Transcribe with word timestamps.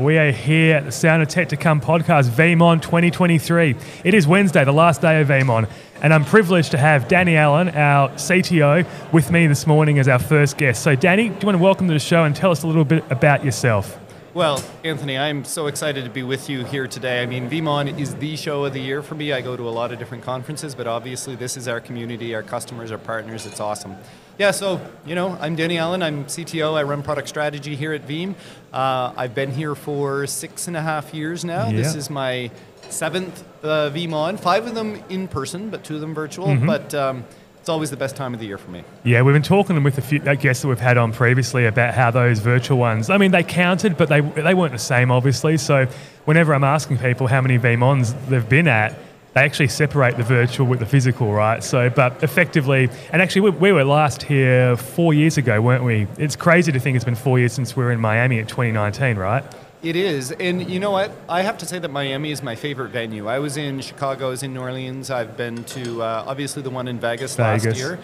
We 0.00 0.16
are 0.16 0.30
here 0.30 0.76
at 0.76 0.86
the 0.86 0.92
Sound 0.92 1.20
of 1.22 1.28
Tech 1.28 1.50
to 1.50 1.58
Come 1.58 1.78
podcast, 1.78 2.30
VeeamON 2.30 2.80
2023. 2.80 3.76
It 4.02 4.14
is 4.14 4.26
Wednesday, 4.26 4.64
the 4.64 4.72
last 4.72 5.02
day 5.02 5.20
of 5.20 5.28
VeeamON, 5.28 5.68
and 6.00 6.14
I'm 6.14 6.24
privileged 6.24 6.70
to 6.70 6.78
have 6.78 7.06
Danny 7.06 7.36
Allan, 7.36 7.68
our 7.68 8.08
CTO, 8.12 8.86
with 9.12 9.30
me 9.30 9.46
this 9.46 9.66
morning 9.66 9.98
as 9.98 10.08
our 10.08 10.18
first 10.18 10.56
guest. 10.56 10.82
So, 10.82 10.94
Danny, 10.94 11.28
do 11.28 11.34
you 11.34 11.46
want 11.46 11.58
to 11.58 11.62
welcome 11.62 11.86
to 11.88 11.92
the 11.92 12.00
show 12.00 12.24
and 12.24 12.34
tell 12.34 12.50
us 12.50 12.62
a 12.62 12.66
little 12.66 12.86
bit 12.86 13.04
about 13.10 13.44
yourself? 13.44 14.00
Well, 14.32 14.64
Anthony, 14.84 15.18
I'm 15.18 15.44
so 15.44 15.66
excited 15.66 16.04
to 16.04 16.10
be 16.10 16.22
with 16.22 16.48
you 16.48 16.64
here 16.64 16.86
today. 16.86 17.22
I 17.22 17.26
mean, 17.26 17.50
VeeamON 17.50 17.98
is 17.98 18.14
the 18.14 18.36
show 18.36 18.64
of 18.64 18.72
the 18.72 18.80
year 18.80 19.02
for 19.02 19.16
me. 19.16 19.34
I 19.34 19.42
go 19.42 19.54
to 19.54 19.68
a 19.68 19.70
lot 19.70 19.92
of 19.92 19.98
different 19.98 20.24
conferences, 20.24 20.74
but 20.74 20.86
obviously 20.86 21.36
this 21.36 21.58
is 21.58 21.68
our 21.68 21.80
community, 21.80 22.34
our 22.34 22.42
customers, 22.42 22.90
our 22.90 22.96
partners. 22.96 23.44
It's 23.44 23.60
awesome. 23.60 23.96
Yeah, 24.40 24.52
so, 24.52 24.80
you 25.04 25.14
know, 25.14 25.36
I'm 25.38 25.54
Danny 25.54 25.76
Allan. 25.76 26.02
I'm 26.02 26.24
CTO. 26.24 26.72
I 26.72 26.82
run 26.84 27.02
product 27.02 27.28
strategy 27.28 27.76
here 27.76 27.92
at 27.92 28.08
Veeam. 28.08 28.34
Uh, 28.72 29.12
I've 29.14 29.34
been 29.34 29.50
here 29.50 29.74
for 29.74 30.26
six 30.26 30.66
and 30.66 30.78
a 30.78 30.80
half 30.80 31.12
years 31.12 31.44
now. 31.44 31.66
Yeah. 31.66 31.76
This 31.76 31.94
is 31.94 32.08
my 32.08 32.50
seventh 32.88 33.44
uh, 33.62 33.90
VeeamON, 33.90 34.40
five 34.40 34.66
of 34.66 34.74
them 34.74 34.98
in 35.10 35.28
person, 35.28 35.68
but 35.68 35.84
two 35.84 35.96
of 35.96 36.00
them 36.00 36.14
virtual. 36.14 36.46
Mm-hmm. 36.46 36.64
But 36.64 36.94
um, 36.94 37.24
it's 37.58 37.68
always 37.68 37.90
the 37.90 37.98
best 37.98 38.16
time 38.16 38.32
of 38.32 38.40
the 38.40 38.46
year 38.46 38.56
for 38.56 38.70
me. 38.70 38.82
Yeah, 39.04 39.20
we've 39.20 39.34
been 39.34 39.42
talking 39.42 39.82
with 39.82 39.98
a 39.98 40.00
few 40.00 40.20
guests 40.20 40.62
that 40.62 40.68
we've 40.68 40.80
had 40.80 40.96
on 40.96 41.12
previously 41.12 41.66
about 41.66 41.92
how 41.92 42.10
those 42.10 42.38
virtual 42.38 42.78
ones, 42.78 43.10
I 43.10 43.18
mean, 43.18 43.32
they 43.32 43.42
counted, 43.42 43.98
but 43.98 44.08
they, 44.08 44.22
they 44.22 44.54
weren't 44.54 44.72
the 44.72 44.78
same, 44.78 45.10
obviously. 45.10 45.58
So, 45.58 45.86
whenever 46.24 46.54
I'm 46.54 46.64
asking 46.64 46.96
people 46.96 47.26
how 47.26 47.42
many 47.42 47.58
VeeamONs 47.58 48.14
they've 48.28 48.48
been 48.48 48.68
at, 48.68 48.94
they 49.34 49.42
actually 49.42 49.68
separate 49.68 50.16
the 50.16 50.24
virtual 50.24 50.66
with 50.66 50.80
the 50.80 50.86
physical, 50.86 51.32
right? 51.32 51.62
So, 51.62 51.88
but 51.88 52.22
effectively, 52.22 52.88
and 53.12 53.22
actually, 53.22 53.42
we, 53.42 53.50
we 53.50 53.72
were 53.72 53.84
last 53.84 54.22
here 54.22 54.76
four 54.76 55.14
years 55.14 55.38
ago, 55.38 55.60
weren't 55.60 55.84
we? 55.84 56.08
It's 56.18 56.36
crazy 56.36 56.72
to 56.72 56.80
think 56.80 56.96
it's 56.96 57.04
been 57.04 57.14
four 57.14 57.38
years 57.38 57.52
since 57.52 57.76
we 57.76 57.84
were 57.84 57.92
in 57.92 58.00
Miami 58.00 58.38
in 58.38 58.46
2019, 58.46 59.16
right? 59.16 59.44
It 59.82 59.96
is, 59.96 60.30
and 60.32 60.68
you 60.68 60.78
know 60.78 60.90
what? 60.90 61.10
I 61.26 61.40
have 61.40 61.56
to 61.58 61.66
say 61.66 61.78
that 61.78 61.90
Miami 61.90 62.32
is 62.32 62.42
my 62.42 62.54
favorite 62.54 62.90
venue. 62.90 63.28
I 63.28 63.38
was 63.38 63.56
in 63.56 63.80
Chicago, 63.80 64.26
I 64.26 64.30
was 64.30 64.42
in 64.42 64.52
New 64.52 64.60
Orleans. 64.60 65.10
I've 65.10 65.38
been 65.38 65.64
to 65.64 66.02
uh, 66.02 66.24
obviously 66.26 66.62
the 66.62 66.68
one 66.68 66.86
in 66.86 67.00
Vegas, 67.00 67.36
Vegas. 67.36 67.64
last 67.64 67.78
year, 67.78 67.98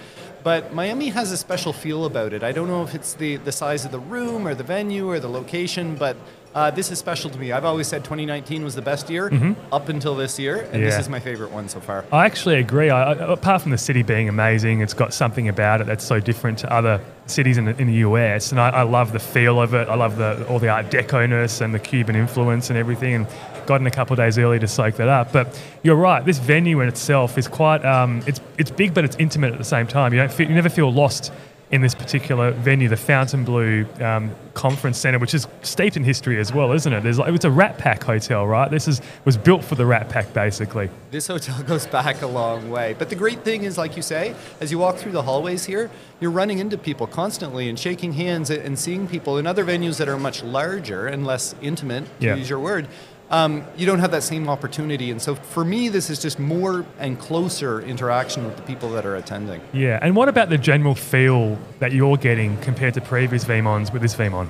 but 0.47 0.73
Miami 0.73 1.09
has 1.09 1.33
a 1.33 1.37
special 1.37 1.73
feel 1.73 2.05
about 2.05 2.33
it. 2.33 2.45
I 2.45 2.53
don't 2.53 2.69
know 2.69 2.85
if 2.85 2.95
it's 2.95 3.15
the 3.15 3.35
the 3.39 3.51
size 3.51 3.85
of 3.85 3.91
the 3.91 3.99
room 3.99 4.47
or 4.47 4.55
the 4.55 4.63
venue 4.63 5.09
or 5.09 5.19
the 5.19 5.29
location, 5.29 5.97
but 5.97 6.17
uh, 6.55 6.71
this 6.71 6.93
is 6.93 7.01
special 7.01 7.29
to 7.31 7.37
me. 7.37 7.51
I've 7.51 7.65
always 7.65 7.89
said 7.89 8.05
2019 8.05 8.63
was 8.63 8.77
the 8.77 8.81
best 8.81 9.11
year 9.11 9.57
up 9.73 9.89
until 9.89 10.15
this 10.15 10.39
year, 10.39 10.69
and 10.71 10.81
this 10.85 11.01
is 11.01 11.09
my 11.09 11.19
favorite 11.19 11.51
one 11.51 11.69
so 11.69 11.81
far. 11.81 12.05
I 12.13 12.27
actually 12.27 12.61
agree. 12.61 12.91
I, 12.91 13.13
apart 13.13 13.63
from 13.63 13.73
the 13.73 13.79
city 13.79 14.05
being 14.05 14.29
amazing, 14.29 14.83
it's 14.83 14.95
got 14.95 15.13
something 15.13 15.49
about 15.49 15.81
it 15.81 15.89
that's 15.89 16.07
so 16.07 16.21
different 16.21 16.59
to 16.61 16.73
other 16.73 17.01
cities 17.27 17.59
in 17.59 17.65
the, 17.65 17.77
in 17.81 17.89
the 17.89 17.99
US. 18.09 18.53
And 18.53 18.61
I, 18.61 18.69
I 18.69 18.83
love 18.83 19.13
the 19.13 19.19
feel 19.19 19.61
of 19.61 19.75
it. 19.75 19.89
I 19.89 19.97
love 19.97 20.17
the, 20.17 20.47
all 20.47 20.61
the 20.61 20.69
Art 20.69 20.91
Deco-ness 20.91 21.61
and 21.61 21.75
the 21.75 21.81
Cuban 21.81 22.15
influence 22.15 22.71
and 22.71 22.79
everything. 22.79 23.15
And 23.15 23.27
got 23.67 23.81
in 23.81 23.87
a 23.87 23.91
couple 23.91 24.15
of 24.15 24.19
days 24.19 24.39
early 24.39 24.59
to 24.59 24.69
soak 24.69 24.97
that 24.97 25.09
up. 25.09 25.33
But 25.33 25.61
you're 25.83 25.97
right. 25.97 26.25
This 26.25 26.39
venue 26.39 26.81
in 26.81 26.89
itself 26.89 27.37
is 27.39 27.49
quite. 27.49 27.85
Um, 27.85 28.23
it's 28.27 28.41
it's 28.59 28.71
big, 28.71 28.95
but 28.95 29.05
it's 29.05 29.17
intimate 29.17 29.53
at 29.53 29.59
the 29.59 29.65
same 29.65 29.87
time. 29.87 30.13
You 30.13 30.21
don't 30.21 30.33
feel, 30.33 30.49
you 30.49 30.55
never 30.55 30.69
feel 30.71 30.93
lost 30.93 31.33
in 31.73 31.81
this 31.81 31.97
particular 31.97 32.53
venue, 32.53 32.89
the 32.89 32.97
Fontainebleau 32.97 33.85
um, 34.01 34.31
Conference 34.55 34.99
Center, 34.99 35.19
which 35.19 35.35
is 35.35 35.49
steeped 35.63 35.97
in 35.97 36.05
history 36.05 36.39
as 36.39 36.53
well, 36.53 36.71
isn't 36.71 36.93
it? 36.93 37.03
There's 37.03 37.19
like, 37.19 37.35
it's 37.35 37.45
a 37.45 37.51
Rat 37.51 37.77
Pack 37.77 38.05
hotel, 38.05 38.47
right? 38.47 38.71
This 38.71 38.87
is 38.87 39.01
was 39.25 39.37
built 39.37 39.65
for 39.65 39.75
the 39.75 39.85
Rat 39.85 40.09
Pack, 40.09 40.33
basically. 40.33 40.89
This 41.11 41.27
hotel 41.27 41.61
goes 41.67 41.85
back 41.85 42.23
a 42.23 42.27
long 42.29 42.71
way. 42.71 42.95
But 42.97 43.09
the 43.09 43.17
great 43.17 43.41
thing 43.41 43.65
is, 43.65 43.77
like 43.77 43.97
you 43.97 44.03
say, 44.03 44.37
as 44.61 44.71
you 44.71 44.79
walk 44.79 44.95
through 44.97 45.11
the 45.11 45.23
hallways 45.23 45.65
here, 45.65 45.91
you're 46.21 46.31
running 46.31 46.61
into 46.61 46.79
people 46.79 47.09
constantly 47.09 47.69
and 47.69 47.77
shaking 47.77 48.13
hands 48.13 48.49
and 48.49 48.79
seeing 48.79 49.09
people 49.09 49.37
in 49.37 49.45
other 49.45 49.65
venues 49.65 49.99
that 49.99 50.09
are 50.09 50.19
much 50.19 50.45
larger 50.45 51.09
and 51.09 51.27
less 51.27 51.57
intimate, 51.61 52.05
to 52.21 52.27
Yeah. 52.27 52.37
use 52.37 52.49
your 52.49 52.61
word. 52.61 52.87
Um, 53.31 53.65
you 53.77 53.87
don't 53.87 53.99
have 53.99 54.13
that 54.13 54.23
same 54.23 54.49
opportunity. 54.49 55.11
And 55.11 55.21
so 55.21 55.35
for 55.35 55.65
me, 55.65 55.89
this 55.89 56.11
is 56.11 56.21
just 56.23 56.39
more 56.39 56.87
and 56.99 57.19
closer 57.19 57.81
interaction 57.81 58.45
with 58.45 58.57
the 58.57 58.63
people 58.63 58.91
that 58.91 59.05
are 59.05 59.17
attending. 59.17 59.61
Yeah, 59.73 59.99
and 60.01 60.15
what 60.15 60.29
about 60.29 60.49
the 60.49 60.59
general 60.59 60.95
feel 60.95 61.59
that 61.81 61.91
you're 61.93 62.17
getting 62.17 62.57
compared 62.59 62.95
to 62.95 63.01
previous 63.01 63.45
VeeamONs 63.45 63.93
with 63.93 64.03
this 64.03 64.15
VeeamON? 64.15 64.49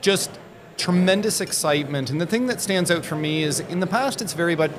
just 0.00 0.30
tremendous 0.76 1.40
excitement. 1.40 2.08
And 2.08 2.20
the 2.20 2.24
thing 2.26 2.46
that 2.46 2.60
stands 2.60 2.88
out 2.88 3.04
for 3.04 3.16
me 3.16 3.42
is 3.42 3.58
in 3.58 3.80
the 3.80 3.86
past, 3.86 4.22
it's 4.22 4.32
very 4.32 4.54
much, 4.54 4.70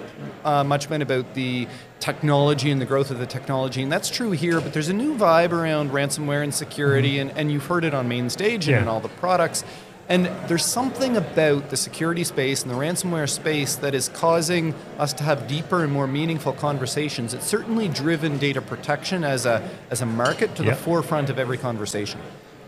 uh, 0.46 0.64
much 0.64 0.88
been 0.88 1.02
about 1.02 1.34
the 1.34 1.68
technology 2.00 2.72
and 2.72 2.80
the 2.80 2.86
growth 2.86 3.12
of 3.12 3.20
the 3.20 3.26
technology. 3.26 3.82
And 3.84 3.92
that's 3.92 4.10
true 4.10 4.32
here, 4.32 4.62
but 4.62 4.72
there's 4.72 4.88
a 4.88 4.94
new 4.94 5.18
vibe 5.18 5.52
around 5.52 5.92
ransomware 5.92 6.42
and 6.42 6.54
security. 6.54 7.20
And, 7.20 7.32
and 7.32 7.52
you've 7.52 7.66
heard 7.66 7.84
it 7.84 7.94
on 7.94 8.08
main 8.08 8.30
stage 8.30 8.68
and 8.70 8.78
Yeah. 8.78 8.82
in 8.84 8.88
all 8.88 9.02
the 9.02 9.10
products. 9.10 9.66
And 10.10 10.26
there's 10.48 10.66
something 10.66 11.16
about 11.16 11.70
the 11.70 11.78
security 11.78 12.24
space 12.24 12.64
and 12.64 12.72
the 12.72 12.76
ransomware 12.76 13.30
space 13.30 13.76
that 13.76 13.94
is 13.94 14.10
causing 14.10 14.74
us 14.98 15.14
to 15.14 15.24
have 15.24 15.48
deeper 15.48 15.84
and 15.84 15.94
more 15.94 16.08
meaningful 16.08 16.54
conversations. 16.54 17.36
It's 17.36 17.46
certainly 17.46 17.88
driven 17.88 18.40
data 18.40 18.60
protection 18.60 19.24
as 19.24 19.46
a, 19.46 19.62
as 19.92 20.02
a 20.02 20.08
market 20.08 20.56
to 20.56 20.64
Yeah. 20.64 20.72
the 20.72 20.76
forefront 20.78 21.30
of 21.30 21.38
every 21.38 21.60
conversation. 21.60 22.20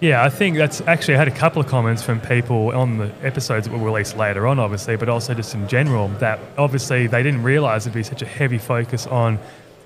Yeah, 0.01 0.23
I 0.23 0.29
think 0.29 0.55
that's 0.57 0.81
actually 0.81 1.15
I 1.15 1.17
had 1.17 1.27
a 1.27 1.31
couple 1.31 1.61
of 1.61 1.67
comments 1.67 2.01
from 2.03 2.19
people 2.21 2.69
on 2.75 2.97
the 2.97 3.11
episodes 3.23 3.67
that 3.67 3.75
were 3.75 3.83
released 3.85 4.17
later 4.17 4.45
on, 4.47 4.59
obviously, 4.59 4.95
but 4.95 5.09
also 5.09 5.33
just 5.33 5.53
in 5.55 5.67
general 5.67 6.09
that 6.19 6.39
obviously 6.59 7.07
they 7.07 7.21
didn't 7.23 7.43
realize 7.43 7.85
it'd 7.87 7.93
be 7.93 8.01
such 8.03 8.21
a 8.21 8.25
heavy 8.27 8.57
focus 8.59 9.05
on 9.07 9.37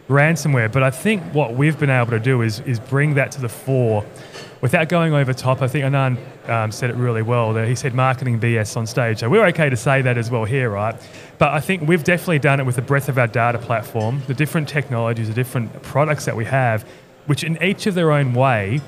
ransomware. 0.08 0.72
But 0.72 0.84
I 0.84 0.92
think 0.92 1.24
what 1.34 1.56
we've 1.56 1.78
been 1.78 1.90
able 1.90 2.12
to 2.12 2.20
do 2.20 2.42
is 2.42 2.60
is 2.62 2.80
bring 2.80 3.16
that 3.16 3.32
to 3.34 3.42
the 3.42 3.50
fore 3.50 4.06
without 4.62 4.90
going 4.90 5.14
over 5.14 5.34
top. 5.34 5.62
I 5.62 5.68
think 5.68 5.86
Anand 5.86 6.50
um, 6.50 6.72
said 6.72 6.90
it 6.90 6.96
really 6.96 7.22
well. 7.22 7.54
That 7.54 7.68
he 7.68 7.76
said 7.76 7.94
marketing 7.94 8.40
BS 8.40 8.78
on 8.78 8.88
stage, 8.88 9.20
so 9.20 9.30
we're 9.30 9.46
okay 9.48 9.70
to 9.70 9.78
say 9.78 10.02
that 10.02 10.18
as 10.18 10.30
well 10.30 10.46
here, 10.46 10.70
right? 10.70 10.96
But 11.38 11.54
I 11.54 11.60
think 11.60 11.88
we've 11.88 12.04
definitely 12.04 12.40
done 12.40 12.60
it 12.60 12.66
with 12.66 12.76
the 12.76 12.82
breadth 12.82 13.10
of 13.10 13.18
our 13.18 13.28
data 13.28 13.60
platform, 13.60 14.22
the 14.28 14.34
different 14.34 14.70
technologies, 14.70 15.28
the 15.28 15.34
different 15.34 15.82
products 15.84 16.26
that 16.26 16.36
we 16.36 16.46
have, 16.46 16.84
which 17.26 17.44
in 17.44 17.62
each 17.62 17.88
of 17.88 17.96
their 17.96 18.12
own 18.12 18.34
way 18.34 18.82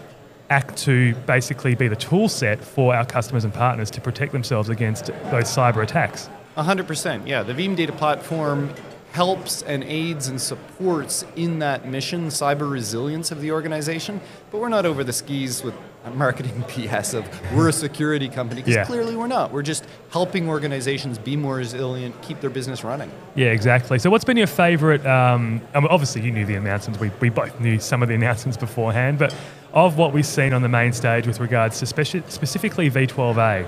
act 0.50 0.78
to 0.78 1.14
basically 1.26 1.76
be 1.76 1.88
the 1.88 1.96
tool 1.96 2.30
set 2.30 2.64
for 2.64 2.96
our 2.96 3.06
customers 3.06 3.44
and 3.44 3.54
partners 3.54 3.92
to 3.92 4.02
protect 4.02 4.32
themselves 4.32 4.70
against 4.70 5.08
those 5.30 5.44
cyber 5.44 5.84
attacks. 5.84 6.30
100%. 6.56 7.28
Yeah, 7.28 7.44
the 7.44 7.54
Veeam 7.54 7.76
data 7.76 7.92
platform 7.92 8.74
helps 9.22 9.64
and 9.64 9.84
aids 9.84 10.28
and 10.28 10.40
supports 10.40 11.26
in 11.36 11.58
that 11.58 11.88
mission, 11.88 12.28
cyber 12.28 12.70
resilience 12.72 13.32
of 13.32 13.42
the 13.42 13.52
organization. 13.52 14.22
But 14.52 14.62
we're 14.62 14.70
not 14.70 14.86
over 14.86 15.04
the 15.04 15.12
skis 15.12 15.64
with 15.64 15.74
marketing 16.14 16.64
BS 16.68 17.16
of 17.16 17.26
we're 17.56 17.68
a 17.70 17.74
security 17.74 18.30
company 18.30 18.62
because 18.62 18.76
Yeah. 18.76 18.86
clearly 18.86 19.16
we're 19.16 19.26
not. 19.26 19.52
We're 19.52 19.64
just 19.64 19.86
helping 20.12 20.48
organizations 20.48 21.18
be 21.18 21.36
more 21.36 21.56
resilient, 21.56 22.22
keep 22.22 22.42
their 22.42 22.52
business 22.52 22.84
running. 22.84 23.12
Yeah, 23.34 23.48
exactly. 23.48 23.98
So, 23.98 24.12
what's 24.12 24.24
been 24.24 24.38
your 24.38 24.46
favourite? 24.46 25.04
Um, 25.04 25.62
I 25.74 25.80
mean, 25.80 25.90
obviously, 25.90 26.22
you 26.22 26.32
knew 26.32 26.46
the 26.46 26.54
announcements. 26.56 27.00
We, 27.00 27.10
we 27.20 27.30
both 27.30 27.60
knew 27.60 27.80
some 27.80 28.04
of 28.04 28.10
the 28.10 28.16
announcements 28.16 28.56
beforehand, 28.56 29.18
but 29.18 29.36
of 29.74 29.98
what 29.98 30.14
we've 30.14 30.28
seen 30.28 30.54
on 30.54 30.62
the 30.62 30.70
main 30.70 30.94
stage 30.94 31.26
with 31.26 31.40
regards 31.40 31.80
to 31.80 31.86
speci- 31.86 32.30
specifically 32.30 32.90
V12A, 32.92 33.68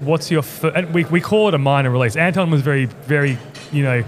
what's 0.00 0.30
your? 0.30 0.40
F- 0.40 0.64
and 0.64 0.92
we, 0.94 1.04
we 1.04 1.20
call 1.20 1.48
it 1.48 1.54
a 1.54 1.58
minor 1.58 1.90
release. 1.90 2.16
Anton 2.16 2.50
was 2.50 2.62
very, 2.62 2.86
very, 2.86 3.36
you 3.72 3.82
know, 3.84 4.02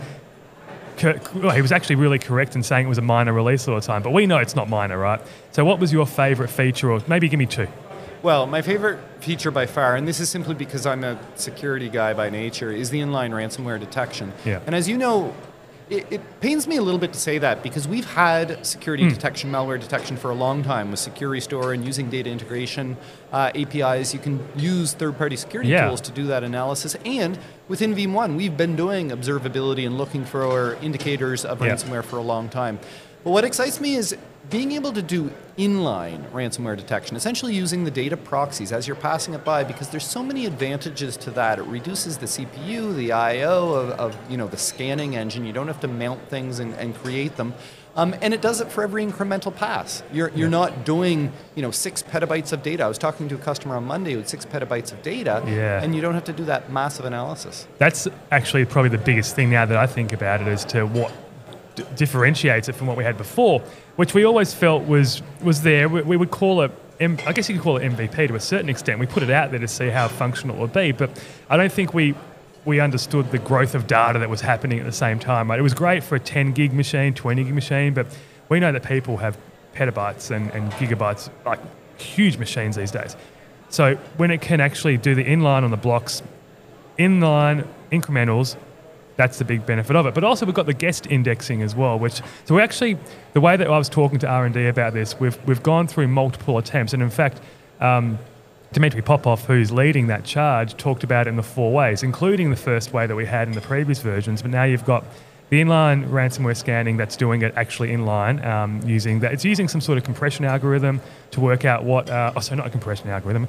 cor- 1.03 1.41
well, 1.41 1.55
he 1.55 1.63
was 1.63 1.73
actually 1.73 1.97
really 1.97 2.19
correct 2.19 2.57
in 2.57 2.63
saying 2.63 2.87
it 2.87 2.89
was 2.89 2.99
a 2.99 3.03
minor 3.03 3.33
release 3.33 3.67
all 3.69 3.75
the 3.75 3.81
time, 3.81 4.03
but 4.03 4.13
we 4.13 4.27
know 4.27 4.39
it's 4.39 4.57
not 4.57 4.69
minor, 4.69 4.99
right? 4.99 5.21
So, 5.51 5.65
what 5.65 5.79
was 5.79 5.93
your 5.93 6.07
favourite 6.07 6.51
feature, 6.51 6.91
or 6.91 7.03
maybe 7.07 7.29
give 7.29 7.39
me 7.39 7.47
two? 7.47 7.69
Well, 8.23 8.47
my 8.47 8.63
favorite 8.63 9.01
feature 9.21 9.51
by 9.51 9.67
far, 9.67 9.97
and 9.97 10.07
this 10.07 10.21
is 10.21 10.29
simply 10.29 10.55
because 10.55 10.87
I'm 10.87 11.03
a 11.03 11.19
security 11.35 11.89
guy 11.89 12.15
by 12.15 12.31
nature, 12.31 12.71
is 12.71 12.91
the 12.91 13.01
inline 13.01 13.31
ransomware 13.31 13.81
detection. 13.81 14.33
Yeah. 14.45 14.61
And 14.65 14.77
as 14.77 14.89
you 14.89 14.97
know, 14.97 15.35
it, 15.91 16.07
it 16.11 16.41
pains 16.41 16.67
me 16.67 16.77
a 16.77 16.83
little 16.83 16.99
bit 17.01 17.13
to 17.13 17.19
say 17.19 17.39
that 17.39 17.63
because 17.63 17.87
we've 17.87 18.05
had 18.11 18.65
security 18.65 19.09
detection, 19.09 19.51
malware 19.53 19.79
detection 19.81 20.17
for 20.17 20.31
a 20.31 20.35
long 20.35 20.63
time 20.63 20.91
with 20.91 21.01
Secure 21.01 21.31
Restore 21.31 21.73
and 21.73 21.85
using 21.85 22.09
data 22.09 22.31
integration 22.31 22.97
uh, 23.33 23.51
APIs. 23.55 24.15
You 24.15 24.21
can 24.21 24.41
use 24.57 24.95
third-party 24.95 25.37
security 25.37 25.71
Yeah. 25.71 25.87
tools 25.87 26.01
to 26.03 26.13
do 26.13 26.27
that 26.29 26.45
analysis. 26.45 26.97
And 27.05 27.39
within 27.69 27.95
Veeam 27.95 28.13
One, 28.13 28.37
we've 28.37 28.57
been 28.57 28.77
doing 28.77 29.11
observability 29.11 29.85
and 29.87 29.99
looking 29.99 30.25
for 30.25 30.75
indicators 30.83 31.45
of 31.45 31.61
Yeah. 31.61 31.69
ransomware 31.75 32.05
for 32.05 32.17
a 32.17 32.23
long 32.23 32.49
time. 32.49 32.79
But 33.25 33.31
what 33.31 33.45
excites 33.45 33.81
me 33.81 33.95
is 33.95 34.17
being 34.51 34.73
able 34.73 34.93
to 34.93 35.03
do 35.03 35.33
inline 35.57 36.29
ransomware 36.33 36.77
detection, 36.77 37.17
essentially 37.17 37.55
using 37.55 37.85
the 37.85 37.91
data 37.91 38.17
proxies 38.17 38.73
as 38.73 38.87
you're 38.87 38.97
passing 38.97 39.35
it 39.35 39.45
by, 39.45 39.63
because 39.65 39.89
there's 39.91 40.07
so 40.07 40.23
many 40.23 40.47
advantages 40.47 41.17
to 41.19 41.31
that. 41.31 41.59
It 41.59 41.63
reduces 41.67 42.19
the 42.19 42.27
CPU, 42.27 42.95
the 42.97 43.13
I/O 43.13 43.73
of, 43.75 43.91
of 43.93 44.31
you 44.31 44.37
know 44.37 44.49
the 44.49 44.57
scanning 44.57 45.15
engine. 45.17 45.47
You 45.47 45.53
don't 45.53 45.69
have 45.69 45.81
to 45.81 45.89
mount 45.89 46.29
things 46.29 46.59
and, 46.59 46.75
and 46.75 46.95
create 46.95 47.37
them. 47.37 47.55
Um, 47.95 48.15
and 48.23 48.33
it 48.33 48.41
does 48.41 48.63
it 48.63 48.73
for 48.73 48.83
every 48.83 49.05
incremental 49.05 49.55
pass. 49.55 50.03
You're, 50.15 50.31
you're 50.31 50.49
not 50.49 50.87
doing, 50.87 51.31
you 51.55 51.61
know, 51.61 51.71
six 51.71 52.03
petabytes 52.03 52.51
of 52.55 52.63
data. 52.63 52.85
I 52.85 52.89
was 52.89 52.97
talking 52.97 53.29
to 53.29 53.35
a 53.35 53.39
customer 53.39 53.77
on 53.77 53.85
Monday 53.85 54.17
with 54.17 54.27
six 54.29 54.47
petabytes 54.47 54.93
of 54.93 55.03
data, 55.03 55.43
Yeah. 55.47 55.83
and 55.83 55.95
you 55.95 56.01
don't 56.01 56.15
have 56.15 56.25
to 56.25 56.33
do 56.33 56.47
that 56.47 56.73
massive 56.73 57.05
analysis. 57.05 57.69
That's 57.77 58.09
actually 58.31 58.65
probably 58.65 58.89
the 58.89 58.97
biggest 58.97 59.37
thing 59.37 59.51
now 59.51 59.67
that 59.67 59.77
I 59.77 59.87
think 59.87 60.15
about 60.15 60.41
it 60.41 60.49
as 60.49 60.65
to 60.67 60.87
what 60.87 61.13
d- 61.75 61.85
differentiates 61.97 62.69
it 62.69 62.75
from 62.75 62.87
what 62.87 62.97
we 62.97 63.05
had 63.05 63.17
before, 63.17 63.61
which 63.97 64.15
we 64.15 64.25
always 64.25 64.55
felt 64.55 64.87
was 64.87 65.23
was 65.43 65.63
there. 65.63 65.89
We, 65.89 66.03
we 66.03 66.17
would 66.17 66.31
call 66.31 66.63
it 66.63 66.71
M- 67.01 67.19
I 67.27 67.33
guess 67.33 67.49
you 67.49 67.57
could 67.57 67.65
call 67.65 67.77
it 67.79 67.83
MVP 67.83 68.29
to 68.29 68.35
a 68.35 68.41
certain 68.41 68.69
extent. 68.69 69.01
We 69.01 69.07
put 69.07 69.23
it 69.23 69.31
out 69.31 69.51
there 69.51 69.59
to 69.59 69.69
see 69.69 69.89
how 69.89 70.09
functional 70.09 70.57
it 70.57 70.61
would 70.61 70.73
be, 70.73 70.93
but 70.93 71.11
I 71.51 71.57
don't 71.57 71.73
think 71.73 71.95
we 71.95 72.15
we 72.65 72.79
understood 72.79 73.31
the 73.33 73.39
growth 73.39 73.75
of 73.75 73.89
data 73.89 74.21
that 74.21 74.31
was 74.31 74.41
happening 74.41 74.79
at 74.79 74.85
the 74.85 74.93
same 74.93 75.19
time. 75.19 75.51
Right? 75.51 75.59
It 75.59 75.63
was 75.63 75.75
great 75.75 76.05
for 76.05 76.15
a 76.15 76.21
10 76.21 76.53
gig 76.53 76.73
machine, 76.73 77.13
20 77.13 77.43
gig 77.45 77.55
machine, 77.55 77.93
but 77.93 78.07
we 78.49 78.61
know 78.61 78.71
that 78.71 78.85
people 78.85 79.17
have 79.17 79.37
petabytes 79.75 80.31
and, 80.31 80.51
and 80.53 80.71
gigabytes, 80.73 81.29
like 81.45 81.59
huge 81.99 82.37
machines 82.37 82.77
these 82.77 82.93
days. 82.93 83.17
So 83.69 83.97
when 84.17 84.31
it 84.31 84.41
can 84.41 84.61
actually 84.61 84.97
do 84.97 85.15
the 85.15 85.25
inline 85.25 85.65
on 85.65 85.71
the 85.71 85.77
blocks, 85.77 86.23
inline 86.99 87.67
incrementals, 87.91 88.57
that's 89.23 89.39
the 89.39 89.45
big 89.45 89.65
benefit 89.65 89.95
of 89.95 90.05
it. 90.07 90.15
But 90.15 90.25
also 90.25 90.45
we've 90.45 90.55
got 90.55 90.67
the 90.67 90.75
guest 90.75 91.07
indexing 91.07 91.63
as 91.63 91.75
well, 91.77 91.99
which 91.99 92.21
so 92.45 92.55
we 92.57 92.61
actually 92.61 92.99
the 93.33 93.41
way 93.41 93.57
that 93.57 93.69
I 93.69 93.79
was 93.79 93.89
talking 93.89 94.19
to 94.21 94.29
R 94.29 94.45
and 94.45 94.55
D 94.55 94.67
about 94.67 94.93
this, 94.93 95.19
we've 95.21 95.39
we've 95.47 95.63
gone 95.63 95.87
through 95.87 96.09
multiple 96.09 96.59
attempts, 96.59 96.93
and 96.93 97.03
in 97.03 97.11
fact. 97.11 97.41
Um, 97.81 98.19
Dimitri 98.73 99.03
Popov, 99.03 99.45
who's 99.45 99.71
leading 99.71 100.07
that 100.07 100.25
charge, 100.25 100.75
talked 100.79 101.05
about 101.05 101.27
it 101.27 101.31
in 101.31 101.37
the 101.37 101.43
four 101.43 101.75
ways, 101.75 102.03
including 102.03 102.49
the 102.49 102.57
first 102.57 102.95
way 102.95 103.07
that 103.07 103.15
we 103.15 103.27
had 103.27 103.47
in 103.47 103.55
the 103.55 103.61
previous 103.61 104.01
versions. 104.01 104.41
But 104.41 104.51
now 104.51 104.65
you've 104.65 104.87
got 104.87 105.05
the 105.51 105.61
inline 105.61 106.09
ransomware 106.09 106.57
scanning 106.57 106.97
that's 106.97 107.15
doing 107.15 107.43
it 107.43 107.53
actually 107.55 107.91
inline 107.91 108.43
um, 108.47 108.81
using 108.87 109.21
that. 109.21 109.35
It's 109.35 109.45
using 109.45 109.69
some 109.69 109.83
sort 109.83 109.99
of 109.99 110.05
compression 110.05 110.47
algorithm 110.47 111.03
to 111.33 111.41
work 111.41 111.67
out 111.67 111.85
what. 111.85 112.09
Uh, 112.09 112.33
oh, 112.35 112.41
sorry, 112.41 112.57
not 112.57 112.67
a 112.67 112.71
compression 112.71 113.11
algorithm, 113.11 113.47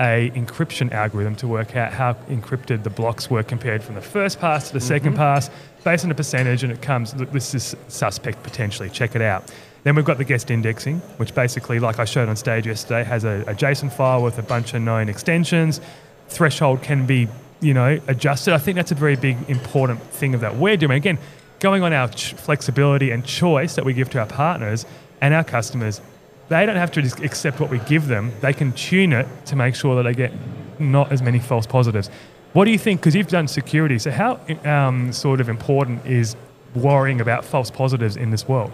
a 0.00 0.30
encryption 0.34 0.90
algorithm 0.92 1.36
to 1.36 1.46
work 1.46 1.76
out 1.76 1.92
how 1.92 2.14
encrypted 2.28 2.82
the 2.82 2.90
blocks 2.90 3.30
were 3.30 3.42
compared 3.42 3.82
from 3.82 3.94
the 3.94 4.00
first 4.00 4.40
pass 4.40 4.68
to 4.68 4.72
the 4.72 4.78
mm-hmm. 4.78 4.88
second 4.88 5.16
pass, 5.16 5.50
based 5.84 6.04
on 6.04 6.10
a 6.10 6.14
percentage, 6.14 6.64
and 6.64 6.72
it 6.72 6.82
comes. 6.82 7.12
This 7.12 7.54
is 7.54 7.76
suspect 7.88 8.42
potentially. 8.42 8.90
Check 8.90 9.14
it 9.14 9.22
out. 9.22 9.52
Then 9.84 9.94
we've 9.96 10.04
got 10.04 10.18
the 10.18 10.24
guest 10.24 10.50
indexing, 10.50 11.00
which 11.18 11.34
basically, 11.34 11.78
like 11.78 11.98
I 11.98 12.06
showed 12.06 12.28
on 12.28 12.36
stage 12.36 12.66
yesterday, 12.66 13.04
has 13.04 13.24
a, 13.24 13.44
a 13.46 13.54
JSON 13.54 13.92
file 13.92 14.22
with 14.22 14.38
a 14.38 14.42
bunch 14.42 14.72
of 14.74 14.80
known 14.82 15.08
extensions. 15.08 15.80
Threshold 16.28 16.82
can 16.82 17.06
be, 17.06 17.28
you 17.60 17.74
know, 17.74 18.00
adjusted. 18.08 18.54
I 18.54 18.58
think 18.58 18.76
that's 18.76 18.92
a 18.92 18.96
very 18.96 19.14
big, 19.14 19.36
important 19.48 20.02
thing 20.02 20.34
of 20.34 20.40
that 20.40 20.56
we're 20.56 20.78
doing. 20.78 20.92
Again, 20.92 21.18
going 21.60 21.82
on 21.82 21.92
our 21.92 22.08
ch- 22.08 22.32
flexibility 22.32 23.10
and 23.10 23.24
choice 23.26 23.74
that 23.74 23.84
we 23.84 23.92
give 23.92 24.08
to 24.10 24.18
our 24.20 24.26
partners 24.26 24.86
and 25.20 25.34
our 25.34 25.44
customers, 25.44 26.00
they 26.48 26.66
don't 26.66 26.76
have 26.76 26.92
to 26.92 27.02
just 27.02 27.20
accept 27.20 27.60
what 27.60 27.70
we 27.70 27.78
give 27.80 28.06
them. 28.06 28.32
They 28.40 28.52
can 28.52 28.72
tune 28.72 29.12
it 29.12 29.26
to 29.46 29.56
make 29.56 29.74
sure 29.74 29.96
that 29.96 30.02
they 30.02 30.14
get 30.14 30.32
not 30.78 31.12
as 31.12 31.22
many 31.22 31.38
false 31.38 31.66
positives. 31.66 32.10
What 32.52 32.66
do 32.66 32.70
you 32.70 32.78
think? 32.78 33.00
Because 33.00 33.14
you've 33.14 33.28
done 33.28 33.48
security, 33.48 33.98
so 33.98 34.10
how 34.10 34.40
um, 34.64 35.12
sort 35.12 35.40
of 35.40 35.48
important 35.48 36.06
is 36.06 36.36
worrying 36.74 37.20
about 37.20 37.44
false 37.44 37.70
positives 37.70 38.16
in 38.16 38.30
this 38.30 38.46
world? 38.46 38.72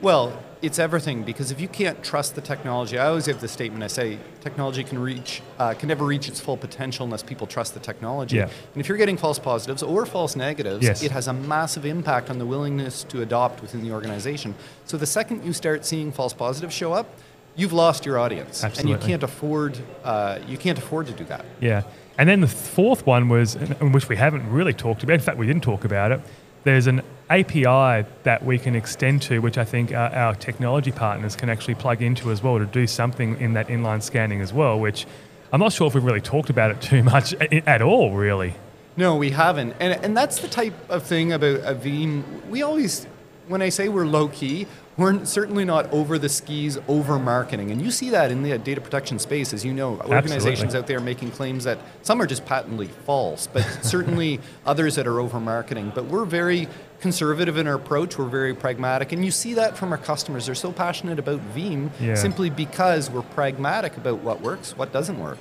Well, 0.00 0.36
it's 0.62 0.78
everything 0.78 1.22
because 1.22 1.50
if 1.50 1.60
you 1.60 1.68
can't 1.68 2.02
trust 2.02 2.34
the 2.34 2.40
technology, 2.40 2.98
I 2.98 3.06
always 3.06 3.26
have 3.26 3.40
the 3.40 3.48
statement 3.48 3.82
I 3.82 3.86
say 3.86 4.18
technology 4.40 4.84
can 4.84 4.98
reach 4.98 5.42
uh, 5.58 5.74
can 5.74 5.88
never 5.88 6.04
reach 6.04 6.28
its 6.28 6.40
full 6.40 6.56
potential 6.56 7.04
unless 7.04 7.22
people 7.22 7.46
trust 7.46 7.74
the 7.74 7.80
technology. 7.80 8.36
Yeah. 8.36 8.44
And 8.44 8.80
if 8.80 8.88
you're 8.88 8.98
getting 8.98 9.16
false 9.16 9.38
positives 9.38 9.82
or 9.82 10.04
false 10.06 10.36
negatives, 10.36 10.84
yes. 10.84 11.02
it 11.02 11.12
has 11.12 11.28
a 11.28 11.32
massive 11.32 11.86
impact 11.86 12.30
on 12.30 12.38
the 12.38 12.46
willingness 12.46 13.04
to 13.04 13.22
adopt 13.22 13.62
within 13.62 13.82
the 13.82 13.92
organization. 13.92 14.54
So 14.84 14.96
the 14.96 15.06
second 15.06 15.44
you 15.44 15.52
start 15.52 15.84
seeing 15.84 16.12
false 16.12 16.34
positives 16.34 16.74
show 16.74 16.92
up, 16.92 17.14
you've 17.56 17.72
lost 17.72 18.04
your 18.04 18.18
audience, 18.18 18.62
Absolutely. 18.62 18.92
and 18.92 19.02
you 19.02 19.08
can't 19.08 19.22
afford 19.22 19.78
uh, 20.04 20.40
you 20.46 20.58
can't 20.58 20.78
afford 20.78 21.06
to 21.06 21.12
do 21.12 21.24
that. 21.24 21.44
Yeah. 21.60 21.84
And 22.18 22.28
then 22.28 22.42
the 22.42 22.48
fourth 22.48 23.06
one 23.06 23.30
was, 23.30 23.54
which 23.80 24.10
we 24.10 24.16
haven't 24.16 24.50
really 24.50 24.74
talked 24.74 25.02
about. 25.02 25.14
In 25.14 25.20
fact, 25.20 25.38
we 25.38 25.46
didn't 25.46 25.62
talk 25.62 25.84
about 25.84 26.12
it. 26.12 26.20
There's 26.64 26.86
an 26.86 27.02
API 27.30 28.06
that 28.24 28.44
we 28.44 28.58
can 28.58 28.74
extend 28.74 29.22
to, 29.22 29.38
which 29.38 29.56
I 29.56 29.64
think 29.64 29.92
our, 29.92 30.10
our, 30.10 30.34
technology 30.34 30.90
partners 30.90 31.36
can 31.36 31.48
actually 31.48 31.76
plug 31.76 32.02
into 32.02 32.30
as 32.30 32.42
well 32.42 32.58
to 32.58 32.66
do 32.66 32.86
something 32.86 33.40
in 33.40 33.52
that 33.52 33.68
inline 33.68 34.02
scanning 34.02 34.40
as 34.40 34.52
well, 34.52 34.78
which 34.78 35.06
I'm 35.52 35.60
not 35.60 35.72
sure 35.72 35.86
if 35.86 35.94
we've 35.94 36.04
really 36.04 36.20
talked 36.20 36.50
about 36.50 36.72
it 36.72 36.80
too 36.80 37.02
much 37.04 37.34
at 37.34 37.82
all, 37.82 38.12
really. 38.14 38.54
No, 38.96 39.16
we 39.16 39.30
haven't. 39.30 39.74
And, 39.80 40.04
and 40.04 40.16
that's 40.16 40.40
the 40.40 40.48
type 40.48 40.74
of 40.90 41.04
thing 41.04 41.32
about 41.32 41.60
a 41.60 41.74
Veeam. 41.74 42.46
We 42.48 42.62
always, 42.62 43.06
when 43.50 43.62
I 43.62 43.68
say 43.68 43.88
we're 43.88 44.06
low 44.06 44.28
key, 44.28 44.66
we're 44.96 45.24
certainly 45.24 45.64
not 45.64 45.90
over 45.92 46.18
the 46.18 46.28
skis, 46.28 46.78
over 46.86 47.18
marketing. 47.18 47.70
And 47.70 47.82
you 47.82 47.90
see 47.90 48.10
that 48.10 48.30
in 48.30 48.42
the 48.42 48.56
data 48.58 48.80
protection 48.80 49.18
space, 49.18 49.52
as 49.52 49.64
you 49.64 49.72
know. 49.72 49.98
Organizations 50.02 50.74
Absolutely. 50.74 50.78
out 50.78 50.86
there 50.86 51.00
making 51.00 51.32
claims 51.32 51.64
that 51.64 51.78
some 52.02 52.22
are 52.22 52.26
just 52.26 52.44
patently 52.44 52.86
false, 53.06 53.48
but 53.48 53.62
certainly 53.82 54.40
others 54.64 54.94
that 54.94 55.06
are 55.06 55.18
over 55.18 55.40
marketing. 55.40 55.90
But 55.94 56.04
we're 56.04 56.24
very 56.24 56.68
conservative 57.00 57.56
in 57.56 57.66
our 57.66 57.74
approach, 57.74 58.18
we're 58.18 58.28
very 58.28 58.54
pragmatic. 58.54 59.10
And 59.12 59.24
you 59.24 59.30
see 59.30 59.54
that 59.54 59.76
from 59.76 59.90
our 59.90 59.98
customers. 59.98 60.46
They're 60.46 60.54
so 60.54 60.70
passionate 60.70 61.18
about 61.18 61.40
Veeam 61.54 61.90
yeah. 61.98 62.14
simply 62.14 62.50
because 62.50 63.10
we're 63.10 63.22
pragmatic 63.22 63.96
about 63.96 64.18
what 64.18 64.42
works, 64.42 64.76
what 64.76 64.92
doesn't 64.92 65.18
work. 65.18 65.38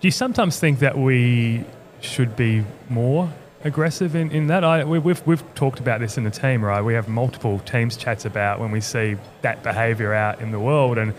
Do 0.00 0.08
you 0.08 0.12
sometimes 0.12 0.58
think 0.58 0.80
that 0.80 0.98
we 0.98 1.64
should 2.00 2.36
be 2.36 2.64
more 2.90 3.32
aggressive 3.66 4.14
in, 4.14 4.30
in 4.30 4.46
that. 4.46 4.64
I, 4.64 4.84
we, 4.84 4.98
we've, 4.98 5.24
we've 5.26 5.42
talked 5.54 5.80
about 5.80 6.00
this 6.00 6.16
in 6.16 6.24
the 6.24 6.30
team, 6.30 6.64
right? 6.64 6.80
We 6.80 6.94
have 6.94 7.08
multiple 7.08 7.58
teams 7.60 7.96
chats 7.96 8.24
about 8.24 8.60
when 8.60 8.70
we 8.70 8.80
see 8.80 9.16
that 9.42 9.62
behaviour 9.62 10.14
out 10.14 10.40
in 10.40 10.52
the 10.52 10.60
world. 10.60 10.96
And 10.96 11.12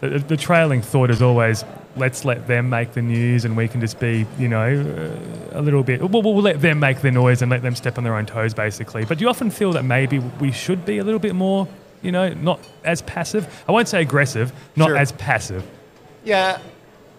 the, 0.00 0.18
the, 0.18 0.36
trailing 0.36 0.82
thought 0.82 1.10
is 1.10 1.22
always, 1.22 1.64
let's 1.96 2.24
let 2.24 2.46
them 2.46 2.68
make 2.68 2.92
the 2.92 3.02
news 3.02 3.44
and 3.44 3.56
we 3.56 3.66
can 3.66 3.80
just 3.80 3.98
be, 3.98 4.26
you 4.38 4.48
know, 4.48 5.10
uh, 5.52 5.58
a 5.58 5.62
little 5.62 5.82
bit, 5.82 6.00
we'll, 6.00 6.22
we'll 6.22 6.36
let 6.42 6.60
them 6.60 6.78
make 6.78 7.00
the 7.00 7.10
noise 7.10 7.42
and 7.42 7.50
let 7.50 7.62
them 7.62 7.74
step 7.74 7.96
on 7.98 8.04
their 8.04 8.14
own 8.14 8.26
toes, 8.26 8.52
basically. 8.52 9.04
But 9.04 9.18
do 9.18 9.24
you 9.24 9.30
often 9.30 9.50
feel 9.50 9.72
that 9.72 9.84
maybe 9.84 10.18
we 10.18 10.52
should 10.52 10.84
be 10.84 10.98
a 10.98 11.04
little 11.04 11.20
bit 11.20 11.34
more, 11.34 11.66
you 12.02 12.12
know, 12.12 12.28
not 12.34 12.60
as 12.84 13.02
passive? 13.02 13.64
I 13.66 13.72
won't 13.72 13.88
say 13.88 14.02
aggressive, 14.02 14.52
not 14.76 14.88
sure. 14.88 14.96
as 14.96 15.12
passive. 15.12 15.66
Yeah, 16.24 16.58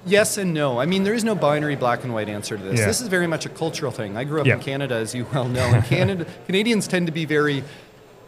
Yes 0.07 0.38
and 0.38 0.54
no. 0.54 0.80
I 0.80 0.86
mean, 0.86 1.04
there 1.04 1.13
is 1.13 1.24
no 1.24 1.36
binary 1.36 1.75
black 1.75 2.04
and 2.04 2.13
white 2.13 2.30
answer 2.30 2.57
to 2.57 2.63
this. 2.63 2.80
Yeah. 2.80 2.86
This 2.86 3.01
is 3.01 3.07
very 3.07 3.27
much 3.27 3.45
a 3.45 3.50
cultural 3.50 3.92
thing. 3.92 4.18
I 4.18 4.24
grew 4.24 4.42
up 4.42 4.48
in 4.48 4.59
Canada, 4.59 4.95
as 4.95 5.13
you 5.13 5.25
well 5.33 5.48
know, 5.48 5.65
and 5.65 5.83
Canada 5.95 6.25
Canadians 6.45 6.88
tend 6.88 7.07
to 7.07 7.13
be 7.13 7.25
very 7.25 7.63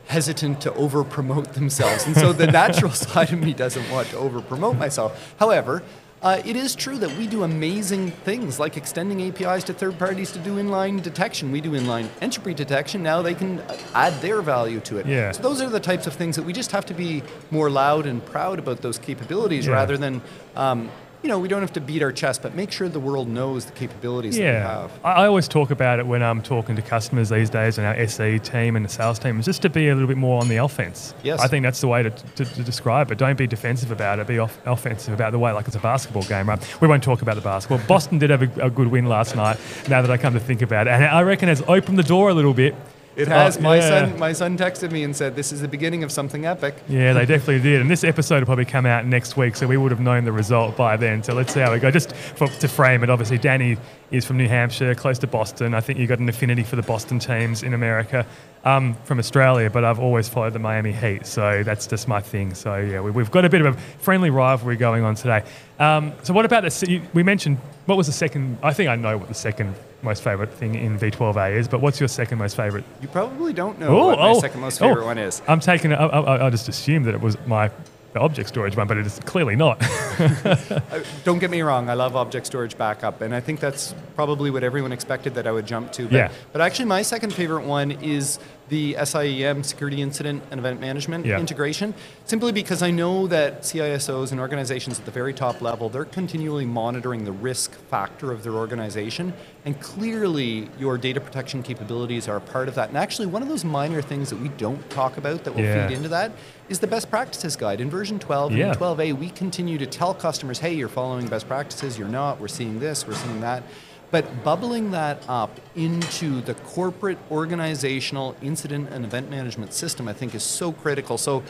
hesitant 0.07 0.61
to 0.61 0.73
over 0.73 1.03
promote 1.03 1.53
themselves, 1.53 2.05
and 2.05 2.15
so 2.15 2.33
the 2.33 2.47
natural 2.61 2.91
side 2.91 3.31
of 3.31 3.39
me 3.39 3.53
doesn't 3.53 3.89
want 3.91 4.07
to 4.09 4.17
over 4.17 4.41
promote 4.41 4.77
myself. 4.77 5.35
However. 5.39 5.83
Uh, 6.21 6.41
it 6.43 6.57
is 6.57 6.75
true 6.75 6.97
that 6.97 7.09
we 7.17 7.27
do 7.27 7.43
amazing 7.43 8.11
things 8.11 8.59
like 8.59 8.75
extending 8.75 9.21
APIs 9.21 9.63
to 9.63 9.73
third 9.73 9.97
parties 9.97 10.33
to 10.33 10.39
do 10.39 10.57
inline 10.57 11.01
detection. 11.01 11.49
We 11.49 11.61
do 11.61 11.71
inline 11.71 12.09
entropy 12.19 12.53
detection. 12.53 13.01
Now 13.01 13.21
they 13.21 13.33
can 13.33 13.63
add 13.95 14.11
their 14.21 14.41
value 14.41 14.81
to 14.81 14.97
it. 14.97 15.05
Yeah. 15.05 15.31
So 15.31 15.41
those 15.41 15.61
are 15.61 15.69
the 15.69 15.79
types 15.79 16.07
of 16.07 16.13
things 16.13 16.35
that 16.35 16.43
we 16.43 16.51
just 16.51 16.71
have 16.71 16.85
to 16.87 16.93
be 16.93 17.23
more 17.51 17.69
loud 17.69 18.05
and 18.05 18.25
proud 18.25 18.59
about 18.59 18.81
those 18.81 18.97
capabilities 18.97 19.65
yeah. 19.65 19.71
rather 19.71 19.95
than 19.95 20.21
um, 20.57 20.91
you 21.21 21.27
know, 21.27 21.37
we 21.37 21.49
don't 21.49 21.61
have 21.61 21.73
to 21.73 21.81
beat 21.81 22.01
our 22.01 22.13
chest, 22.13 22.41
but 22.41 22.55
make 22.55 22.71
sure 22.71 22.87
the 22.87 22.99
world 22.99 23.27
knows 23.27 23.65
the 23.65 23.73
capabilities 23.73 24.37
yeah. 24.37 24.51
that 24.51 24.59
we 24.59 24.91
have. 24.91 24.91
I 25.03 25.25
always 25.25 25.49
talk 25.49 25.69
about 25.69 25.99
it 25.99 26.07
when 26.07 26.23
I'm 26.23 26.41
talking 26.41 26.77
to 26.77 26.81
customers 26.81 27.29
these 27.29 27.49
days 27.49 27.77
and 27.77 27.85
our 27.85 27.93
SE 27.95 28.39
team 28.39 28.77
and 28.77 28.85
the 28.85 28.89
sales 28.89 29.19
team, 29.19 29.37
is 29.39 29.45
just 29.45 29.61
to 29.63 29.69
be 29.69 29.89
a 29.89 29.93
little 29.93 30.07
bit 30.07 30.17
more 30.17 30.39
on 30.41 30.47
the 30.47 30.57
offense. 30.57 31.13
Yes. 31.23 31.41
I 31.41 31.47
think 31.47 31.63
that's 31.63 31.81
the 31.81 31.87
way 31.87 32.03
to, 32.03 32.09
to, 32.09 32.45
to 32.45 32.63
describe 32.63 33.11
it. 33.11 33.17
Don't 33.17 33.37
be 33.37 33.47
defensive 33.47 33.91
about 33.91 34.19
it, 34.19 34.27
be 34.27 34.39
off- 34.39 34.59
offensive 34.65 35.13
about 35.13 35.31
the 35.31 35.39
way, 35.39 35.51
like 35.51 35.67
it's 35.67 35.75
a 35.75 35.79
basketball 35.79 36.23
game, 36.23 36.47
right? 36.47 36.81
We 36.81 36.87
won't 36.87 37.03
talk 37.03 37.21
about 37.21 37.35
the 37.35 37.41
basketball. 37.41 37.85
Boston 37.85 38.17
did 38.17 38.29
have 38.29 38.41
a, 38.41 38.67
a 38.67 38.69
good 38.69 38.87
win 38.87 39.05
last 39.05 39.35
night, 39.35 39.59
now 39.89 40.01
that 40.01 40.11
I 40.11 40.17
come 40.17 40.33
to 40.33 40.39
think 40.39 40.61
about 40.61 40.87
it. 40.87 40.91
And 40.91 41.03
I 41.03 41.21
reckon 41.23 41.49
it's 41.49 41.63
opened 41.67 41.99
the 41.99 42.03
door 42.03 42.29
a 42.29 42.33
little 42.33 42.53
bit 42.53 42.75
it 43.19 43.27
has. 43.27 43.57
Oh, 43.57 43.61
my 43.61 43.77
yeah. 43.77 43.87
son, 43.87 44.19
my 44.19 44.33
son 44.33 44.57
texted 44.57 44.91
me 44.91 45.03
and 45.03 45.15
said, 45.15 45.35
"This 45.35 45.51
is 45.51 45.61
the 45.61 45.67
beginning 45.67 46.03
of 46.03 46.11
something 46.11 46.45
epic." 46.45 46.75
Yeah, 46.87 47.13
they 47.13 47.25
definitely 47.25 47.59
did. 47.59 47.81
And 47.81 47.91
this 47.91 48.03
episode 48.03 48.39
will 48.39 48.45
probably 48.45 48.65
come 48.65 48.85
out 48.85 49.05
next 49.05 49.35
week, 49.35 49.55
so 49.55 49.67
we 49.67 49.77
would 49.77 49.91
have 49.91 49.99
known 49.99 50.23
the 50.23 50.31
result 50.31 50.77
by 50.77 50.95
then. 50.95 51.21
So 51.21 51.33
let's 51.33 51.53
see 51.53 51.59
how 51.59 51.71
we 51.71 51.79
go. 51.79 51.91
Just 51.91 52.15
for, 52.15 52.47
to 52.47 52.67
frame 52.67 53.03
it, 53.03 53.09
obviously, 53.09 53.37
Danny 53.37 53.77
is 54.11 54.25
from 54.25 54.37
New 54.37 54.47
Hampshire, 54.47 54.95
close 54.95 55.19
to 55.19 55.27
Boston. 55.27 55.73
I 55.73 55.81
think 55.81 55.99
you've 55.99 56.09
got 56.09 56.19
an 56.19 56.29
affinity 56.29 56.63
for 56.63 56.75
the 56.75 56.81
Boston 56.81 57.19
teams 57.19 57.63
in 57.63 57.73
America. 57.73 58.25
Um, 58.65 58.95
from 59.05 59.19
Australia, 59.19 59.69
but 59.69 59.85
I've 59.85 60.01
always 60.01 60.27
followed 60.27 60.51
the 60.51 60.59
Miami 60.59 60.91
Heat, 60.91 61.25
so 61.25 61.63
that's 61.63 61.87
just 61.87 62.09
my 62.09 62.19
thing. 62.19 62.53
So 62.53 62.75
yeah, 62.75 62.99
we, 62.99 63.13
have 63.23 63.31
got 63.31 63.45
a 63.45 63.49
bit 63.49 63.61
of 63.61 63.73
a 63.73 63.79
friendly 64.01 64.31
rivalry 64.31 64.75
going 64.75 65.01
on 65.05 65.15
today. 65.15 65.45
Um, 65.79 66.11
so 66.23 66.33
what 66.33 66.43
about 66.43 66.63
the? 66.63 67.01
We 67.13 67.23
mentioned 67.23 67.57
what 67.85 67.97
was 67.97 68.07
the 68.07 68.13
second? 68.13 68.57
I 68.61 68.73
think 68.73 68.89
I 68.89 68.97
know 68.97 69.17
what 69.17 69.29
the 69.29 69.33
second 69.33 69.75
most 70.01 70.23
favourite 70.23 70.51
thing 70.51 70.75
in 70.75 70.97
V12A 70.97 71.55
is, 71.55 71.67
but 71.67 71.81
what's 71.81 71.99
your 71.99 72.09
second 72.09 72.37
most 72.37 72.55
favourite? 72.55 72.85
You 73.01 73.07
probably 73.07 73.53
don't 73.53 73.79
know 73.79 73.87
oh, 73.87 74.07
what 74.07 74.19
my 74.19 74.29
oh, 74.29 74.39
second 74.39 74.61
most 74.61 74.79
favourite 74.79 75.03
oh, 75.03 75.07
one 75.07 75.17
is. 75.17 75.41
I'm 75.47 75.59
taking. 75.59 75.93
I, 75.93 76.05
I, 76.05 76.47
I 76.47 76.49
just 76.49 76.69
assumed 76.69 77.05
that 77.05 77.15
it 77.15 77.21
was 77.21 77.37
my 77.45 77.69
object 78.15 78.49
storage 78.49 78.75
one, 78.75 78.87
but 78.87 78.97
it 78.97 79.05
is 79.05 79.19
clearly 79.25 79.55
not. 79.55 79.83
Uh, 80.19 81.01
don't 81.23 81.39
get 81.39 81.49
me 81.49 81.61
wrong, 81.61 81.89
I 81.89 81.93
love 81.93 82.15
object 82.15 82.45
storage 82.45 82.77
backup, 82.77 83.21
and 83.21 83.33
I 83.33 83.39
think 83.39 83.59
that's 83.59 83.95
probably 84.15 84.49
what 84.49 84.63
everyone 84.63 84.91
expected 84.91 85.35
that 85.35 85.47
I 85.47 85.51
would 85.51 85.65
jump 85.65 85.91
to. 85.93 86.03
But, 86.03 86.11
Yeah. 86.11 86.31
but 86.51 86.61
actually, 86.61 86.85
my 86.85 87.03
second 87.03 87.33
favorite 87.33 87.65
one 87.65 87.91
is 87.91 88.39
the 88.69 88.95
SIEM 89.03 89.63
security 89.63 90.01
incident 90.01 90.43
and 90.51 90.59
event 90.59 90.79
management 90.79 91.25
Yeah. 91.25 91.39
integration 91.39 91.93
simply 92.25 92.51
because 92.51 92.81
I 92.81 92.91
know 92.91 93.27
that 93.27 93.63
CISOs 93.63 94.31
and 94.31 94.39
organizations 94.39 94.99
at 94.99 95.05
the 95.05 95.11
very 95.11 95.33
top 95.33 95.61
level 95.61 95.89
they're 95.89 96.05
continually 96.05 96.65
monitoring 96.65 97.25
the 97.25 97.31
risk 97.31 97.73
factor 97.89 98.31
of 98.31 98.43
their 98.43 98.53
organization 98.53 99.33
and 99.65 99.79
clearly 99.81 100.69
your 100.79 100.97
data 100.97 101.19
protection 101.19 101.63
capabilities 101.63 102.27
are 102.27 102.37
a 102.37 102.41
part 102.41 102.67
of 102.67 102.75
that 102.75 102.89
and 102.89 102.97
actually 102.97 103.25
one 103.27 103.41
of 103.41 103.49
those 103.49 103.65
minor 103.65 104.01
things 104.01 104.29
that 104.29 104.39
we 104.39 104.49
don't 104.49 104.87
talk 104.89 105.17
about 105.17 105.43
that 105.43 105.53
will 105.55 105.63
Yeah. 105.63 105.87
feed 105.87 105.95
into 105.95 106.09
that 106.09 106.31
is 106.69 106.79
the 106.79 106.87
best 106.87 107.09
practices 107.09 107.55
guide 107.55 107.81
in 107.81 107.89
version 107.89 108.19
12 108.19 108.51
Yeah. 108.53 108.67
and 108.67 108.77
12a 108.77 109.13
we 109.13 109.29
continue 109.31 109.77
to 109.79 109.85
tell 109.87 110.13
customers 110.13 110.59
hey 110.59 110.73
you're 110.73 110.87
following 110.87 111.27
best 111.27 111.47
practices 111.47 111.97
you're 111.97 112.07
not 112.07 112.39
we're 112.39 112.47
seeing 112.47 112.79
this 112.79 113.07
we're 113.07 113.15
seeing 113.15 113.41
that 113.41 113.63
but 114.11 114.43
bubbling 114.43 114.91
that 114.91 115.23
up 115.27 115.59
into 115.75 116.41
the 116.41 116.53
corporate 116.55 117.17
organizational 117.31 118.35
incident 118.41 118.89
and 118.89 119.05
event 119.05 119.29
management 119.29 119.73
system, 119.73 120.07
I 120.07 120.13
think, 120.13 120.33
is 120.35 120.43
so 120.43 120.71
critical. 120.71 121.17
So, 121.17 121.43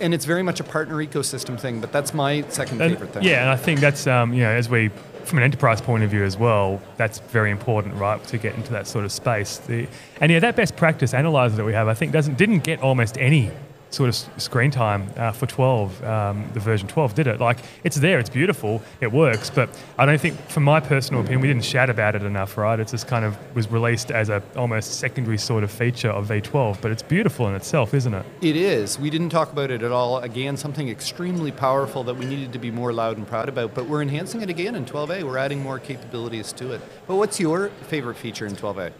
and 0.00 0.12
it's 0.12 0.24
very 0.26 0.42
much 0.42 0.60
a 0.60 0.64
partner 0.64 0.96
ecosystem 0.96 1.58
thing, 1.58 1.80
but 1.80 1.90
that's 1.92 2.12
my 2.12 2.42
second 2.48 2.80
And- 2.82 2.92
favorite 2.92 3.12
thing. 3.14 3.22
Yeah, 3.22 3.40
and 3.42 3.50
I 3.50 3.56
think 3.56 3.80
that's 3.80 4.06
um, 4.06 4.32
you 4.34 4.42
know 4.42 4.50
as 4.50 4.68
we 4.68 4.90
from 5.24 5.38
an 5.38 5.44
enterprise 5.44 5.80
point 5.80 6.02
of 6.02 6.10
view 6.10 6.24
as 6.24 6.36
well, 6.36 6.80
that's 6.96 7.18
very 7.18 7.50
important, 7.50 7.94
right, 7.94 8.22
to 8.24 8.36
get 8.38 8.54
into 8.56 8.72
that 8.72 8.86
sort 8.88 9.04
of 9.04 9.12
space. 9.12 9.58
The, 9.58 9.86
and 10.20 10.32
yeah, 10.32 10.40
that 10.40 10.56
best 10.56 10.76
practice 10.76 11.14
analyzer 11.14 11.56
that 11.56 11.64
we 11.64 11.72
have, 11.72 11.88
I 11.88 11.94
think, 11.94 12.12
doesn't 12.12 12.36
didn't 12.36 12.60
get 12.60 12.80
almost 12.80 13.16
any 13.18 13.50
sort 13.90 14.08
of 14.08 14.14
screen 14.40 14.70
time 14.70 15.10
uh, 15.16 15.32
for 15.32 15.46
12, 15.46 16.04
um, 16.04 16.48
the 16.54 16.60
version 16.60 16.88
12, 16.88 17.14
did 17.14 17.26
it? 17.26 17.40
Like 17.40 17.58
it's 17.84 17.96
there, 17.96 18.18
it's 18.18 18.30
beautiful, 18.30 18.82
it 19.00 19.12
works, 19.12 19.50
but 19.50 19.68
I 19.98 20.06
don't 20.06 20.20
think, 20.20 20.38
from 20.48 20.64
my 20.64 20.80
personal 20.80 21.20
opinion, 21.20 21.40
we 21.40 21.48
didn't 21.48 21.64
shout 21.64 21.90
about 21.90 22.14
it 22.14 22.22
enough, 22.22 22.56
right? 22.56 22.78
It 22.78 22.88
just 22.88 23.06
kind 23.06 23.24
of 23.24 23.36
was 23.54 23.70
released 23.70 24.10
as 24.10 24.28
a 24.28 24.42
almost 24.56 24.98
secondary 25.00 25.38
sort 25.38 25.64
of 25.64 25.70
feature 25.70 26.10
of 26.10 26.28
V12, 26.28 26.80
but 26.80 26.90
it's 26.90 27.02
beautiful 27.02 27.48
in 27.48 27.54
itself, 27.54 27.94
isn't 27.94 28.14
it? 28.14 28.24
It 28.40 28.56
is. 28.56 28.98
We 28.98 29.10
didn't 29.10 29.30
talk 29.30 29.52
about 29.52 29.70
it 29.70 29.82
at 29.82 29.92
all. 29.92 30.18
Again, 30.18 30.56
something 30.56 30.88
extremely 30.88 31.52
powerful 31.52 32.04
that 32.04 32.14
we 32.14 32.24
needed 32.26 32.52
to 32.52 32.58
be 32.58 32.70
more 32.70 32.92
loud 32.92 33.16
and 33.16 33.26
proud 33.26 33.48
about, 33.48 33.74
but 33.74 33.86
we're 33.86 34.02
enhancing 34.02 34.40
it 34.42 34.50
again 34.50 34.74
in 34.74 34.84
12a. 34.84 35.24
We're 35.24 35.38
adding 35.38 35.62
more 35.62 35.78
capabilities 35.78 36.52
to 36.54 36.72
it. 36.72 36.80
But 37.06 37.16
what's 37.16 37.40
your 37.40 37.68
favorite 37.88 38.16
feature 38.16 38.46
in 38.46 38.54
12a? 38.54 38.92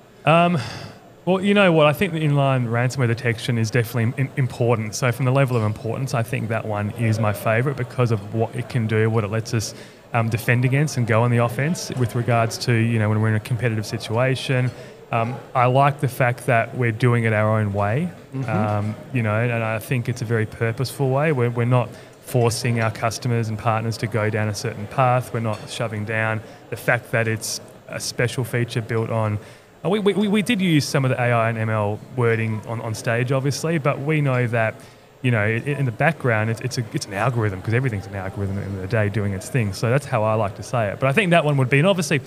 Well, 1.31 1.41
you 1.41 1.55
know 1.55 1.71
what? 1.71 1.87
I 1.87 1.93
think 1.93 2.13
the 2.13 2.19
inline 2.19 2.67
ransomware 2.67 3.07
detection 3.07 3.57
is 3.57 3.71
definitely 3.71 4.29
important. 4.37 4.97
So, 4.97 5.13
from 5.13 5.27
the 5.27 5.31
level 5.31 5.57
of 5.57 5.63
importance, 5.63 6.13
I 6.13 6.25
think 6.25 6.49
that 6.49 6.67
one 6.67 6.91
is 6.99 7.21
my 7.21 7.33
favorite 7.33 7.77
because 7.77 8.11
of 8.11 8.35
what 8.35 8.53
it 8.57 8.69
can 8.69 8.89
do, 8.89 9.09
what 9.09 9.23
it 9.23 9.29
lets 9.29 9.55
us 9.55 9.73
um, 10.13 10.29
defend 10.29 10.65
against 10.65 10.97
and 10.97 11.07
go 11.07 11.23
on 11.23 11.31
the 11.31 11.37
offense 11.37 11.93
with 12.01 12.17
regards 12.17 12.59
to, 12.59 12.73
you 12.73 12.99
know, 12.99 13.09
when 13.09 13.23
we're 13.23 13.29
in 13.29 13.37
a 13.37 13.41
competitive 13.41 13.87
situation. 13.87 14.73
Um, 15.13 15.37
I 15.55 15.67
like 15.67 16.01
the 16.01 16.09
fact 16.09 16.47
that 16.47 16.77
we're 16.77 16.91
doing 16.91 17.23
it 17.23 17.33
our 17.33 17.61
own 17.61 17.73
way, 17.75 18.11
um, 18.49 18.97
you 19.15 19.23
know, 19.23 19.37
and 19.37 19.63
I 19.63 19.79
think 19.79 20.09
it's 20.09 20.23
a 20.23 20.25
very 20.25 20.47
purposeful 20.47 21.11
way. 21.11 21.31
We're, 21.31 21.51
we're 21.51 21.65
not 21.65 21.91
forcing 22.23 22.81
our 22.81 22.91
customers 22.91 23.49
and 23.49 23.57
partners 23.57 23.97
to 23.99 24.09
go 24.09 24.31
down 24.31 24.49
a 24.49 24.55
certain 24.55 24.89
path. 24.89 25.33
We're 25.33 25.39
not 25.39 25.71
shoving 25.71 26.05
down 26.05 26.41
the 26.71 26.77
fact 26.77 27.13
that 27.13 27.29
it's 27.29 27.61
a 27.87 28.01
special 28.01 28.43
feature 28.43 28.83
built 28.83 29.11
on. 29.11 29.39
We, 29.83 29.99
we, 29.99 30.29
we 30.29 30.43
did 30.43 30.61
use 30.61 30.87
some 30.87 31.07
of 31.07 31.11
the 31.11 31.19
AI 31.19 31.49
and 31.49 31.57
ML 31.57 31.99
wording 32.15 32.61
on, 32.67 32.83
on 32.83 32.95
stage, 32.95 33.33
obviously, 33.33 33.79
but 33.79 33.99
we 33.99 34.21
know 34.21 34.47
that, 34.49 34.75
you 35.23 35.31
know, 35.31 35.47
in 35.47 35.87
the 35.87 35.93
background, 35.93 36.51
it's, 36.51 36.61
it's, 36.61 36.77
a, 36.77 36.85
it's 36.93 37.07
an 37.07 37.15
algorithm 37.15 37.61
because 37.61 37.73
everything's 37.73 38.07
an 38.07 38.15
algorithm 38.15 38.59
at 38.59 38.61
the 38.61 38.67
end 38.67 38.77
of 38.77 38.83
the 38.83 38.89
day 38.89 39.09
doing 39.09 39.33
its 39.33 39.49
thing. 39.49 39.73
So 39.73 39.89
that's 39.89 40.05
how 40.05 40.23
I 40.23 40.35
like 40.35 40.57
to 40.57 40.63
say 40.63 40.89
it. 40.89 41.01
But 41.01 41.09
I 41.09 41.13
think 41.13 41.31
that 41.31 41.47
one 41.47 41.57
would 41.57 41.71
be, 41.71 41.79
and 41.79 41.89
obviously, 41.89 42.21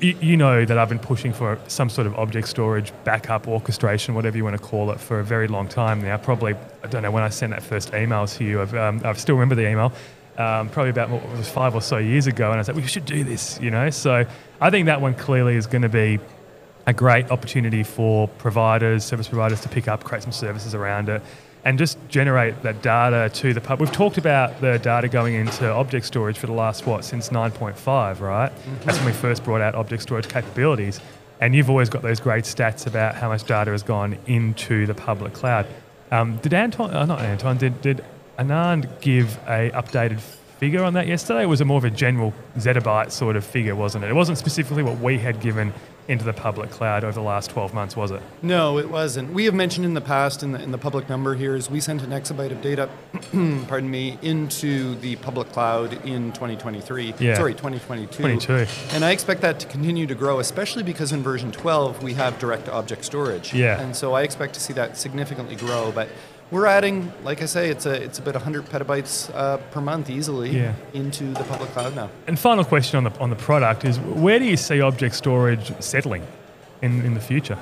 you, 0.00 0.36
know 0.36 0.64
that 0.64 0.76
I've 0.76 0.88
been 0.88 0.98
pushing 0.98 1.32
for 1.32 1.58
some 1.68 1.88
sort 1.88 2.06
of 2.06 2.14
object 2.16 2.48
storage, 2.48 2.92
backup, 3.04 3.48
orchestration, 3.48 4.14
whatever 4.14 4.36
you 4.36 4.44
want 4.44 4.56
to 4.56 4.62
call 4.62 4.90
it, 4.90 5.00
for 5.00 5.20
a 5.20 5.24
very 5.24 5.48
long 5.48 5.68
time 5.68 6.02
now. 6.02 6.16
Probably, 6.16 6.54
I 6.82 6.86
don't 6.88 7.02
know, 7.02 7.10
when 7.10 7.22
I 7.22 7.28
sent 7.28 7.52
that 7.52 7.62
first 7.62 7.92
email 7.94 8.26
to 8.26 8.44
you, 8.44 8.60
I've, 8.60 8.74
um, 8.74 9.00
I 9.04 9.12
still 9.14 9.36
remember 9.36 9.54
the 9.54 9.68
email, 9.68 9.92
um, 10.38 10.68
probably 10.68 10.90
about 10.90 11.10
what, 11.10 11.22
five 11.46 11.74
or 11.74 11.80
so 11.80 11.96
years 11.96 12.26
ago, 12.26 12.50
and 12.50 12.60
I 12.60 12.62
said, 12.62 12.76
we 12.76 12.86
should 12.86 13.06
do 13.06 13.24
this, 13.24 13.58
you 13.60 13.70
know? 13.70 13.88
So 13.90 14.26
I 14.60 14.70
think 14.70 14.86
that 14.86 15.00
one 15.00 15.14
clearly 15.14 15.56
is 15.56 15.66
going 15.66 15.82
to 15.82 15.88
be 15.88 16.20
a 16.86 16.92
great 16.92 17.30
opportunity 17.30 17.82
for 17.82 18.28
providers, 18.28 19.04
service 19.04 19.28
providers 19.28 19.60
to 19.62 19.68
pick 19.68 19.88
up, 19.88 20.04
create 20.04 20.22
some 20.22 20.32
services 20.32 20.74
around 20.74 21.08
it, 21.08 21.20
and 21.64 21.78
just 21.78 21.98
generate 22.08 22.62
that 22.62 22.80
data 22.80 23.28
to 23.34 23.52
the 23.52 23.60
pub. 23.60 23.80
We've 23.80 23.90
talked 23.90 24.18
about 24.18 24.60
the 24.60 24.78
data 24.78 25.08
going 25.08 25.34
into 25.34 25.68
object 25.68 26.06
storage 26.06 26.38
for 26.38 26.46
the 26.46 26.52
last, 26.52 26.86
what, 26.86 27.04
since 27.04 27.30
9.5, 27.30 28.20
right? 28.20 28.52
That's 28.84 28.98
when 28.98 29.06
we 29.06 29.12
first 29.12 29.42
brought 29.42 29.60
out 29.60 29.74
object 29.74 30.02
storage 30.02 30.28
capabilities. 30.28 31.00
And 31.40 31.56
you've 31.56 31.68
always 31.68 31.90
got 31.90 32.02
those 32.02 32.20
great 32.20 32.44
stats 32.44 32.86
about 32.86 33.16
how 33.16 33.28
much 33.28 33.44
data 33.44 33.72
has 33.72 33.82
gone 33.82 34.16
into 34.26 34.86
the 34.86 34.94
public 34.94 35.34
cloud. 35.34 35.66
Um, 36.12 36.36
did 36.36 36.54
Anton, 36.54 36.94
uh, 36.94 37.04
not 37.04 37.20
Anton, 37.20 37.58
did, 37.58 37.80
did 37.80 38.04
Anand 38.38 39.00
give 39.00 39.36
a 39.48 39.70
updated 39.70 40.20
figure 40.20 40.84
on 40.84 40.94
that 40.94 41.08
yesterday? 41.08 41.42
It 41.42 41.46
was 41.46 41.60
a 41.60 41.64
more 41.64 41.78
of 41.78 41.84
a 41.84 41.90
general 41.90 42.32
zettabyte 42.56 43.10
sort 43.10 43.34
of 43.34 43.44
figure, 43.44 43.74
wasn't 43.74 44.04
it? 44.04 44.10
It 44.10 44.14
wasn't 44.14 44.38
specifically 44.38 44.84
what 44.84 45.00
we 45.00 45.18
had 45.18 45.40
given 45.40 45.74
into 46.08 46.24
the 46.24 46.32
public 46.32 46.70
cloud 46.70 47.04
over 47.04 47.12
the 47.12 47.20
last 47.20 47.50
12 47.50 47.74
months, 47.74 47.96
was 47.96 48.10
it? 48.10 48.22
No, 48.42 48.78
it 48.78 48.88
wasn't. 48.88 49.32
We 49.32 49.44
have 49.46 49.54
mentioned 49.54 49.84
in 49.84 49.94
the 49.94 50.00
past, 50.00 50.42
in 50.42 50.52
the, 50.52 50.62
in 50.62 50.70
the 50.70 50.78
public 50.78 51.08
number 51.08 51.34
here, 51.34 51.56
is 51.56 51.68
we 51.68 51.80
sent 51.80 52.02
an 52.02 52.10
exabyte 52.10 52.52
of 52.52 52.62
data, 52.62 52.88
pardon 53.68 53.90
me, 53.90 54.18
into 54.22 54.94
the 54.96 55.16
public 55.16 55.48
cloud 55.50 55.92
in 56.04 56.32
2023. 56.32 57.14
Yeah. 57.18 57.34
Sorry, 57.34 57.54
2022. 57.54 58.22
22. 58.22 58.66
And 58.92 59.04
I 59.04 59.10
expect 59.10 59.40
that 59.40 59.58
to 59.60 59.66
continue 59.66 60.06
to 60.06 60.14
grow, 60.14 60.38
especially 60.38 60.82
because 60.82 61.12
in 61.12 61.22
version 61.22 61.50
12 61.50 62.02
we 62.02 62.14
have 62.14 62.38
direct 62.38 62.68
object 62.68 63.04
storage. 63.04 63.52
Yeah. 63.52 63.80
And 63.80 63.94
so 63.94 64.14
I 64.14 64.22
expect 64.22 64.54
to 64.54 64.60
see 64.60 64.72
that 64.74 64.96
significantly 64.96 65.56
grow. 65.56 65.92
But 65.92 66.08
we're 66.50 66.66
adding, 66.66 67.12
like 67.24 67.42
I 67.42 67.46
say, 67.46 67.70
it's 67.70 67.86
a 67.86 67.92
it's 68.02 68.18
about 68.18 68.34
100 68.34 68.66
petabytes 68.66 69.34
uh, 69.34 69.56
per 69.72 69.80
month 69.80 70.08
easily 70.10 70.50
Yeah. 70.50 70.74
into 70.94 71.24
the 71.32 71.44
public 71.44 71.70
cloud 71.70 71.94
now. 71.96 72.08
And 72.26 72.38
final 72.38 72.64
question 72.64 72.96
on 72.98 73.04
the, 73.12 73.18
on 73.18 73.30
the 73.30 73.36
product 73.36 73.84
is 73.84 73.98
where 73.98 74.38
do 74.38 74.44
you 74.44 74.56
see 74.56 74.80
object 74.80 75.14
storage 75.16 75.72
settling 75.80 76.22
in, 76.82 77.04
in 77.04 77.14
the 77.14 77.20
future? 77.20 77.58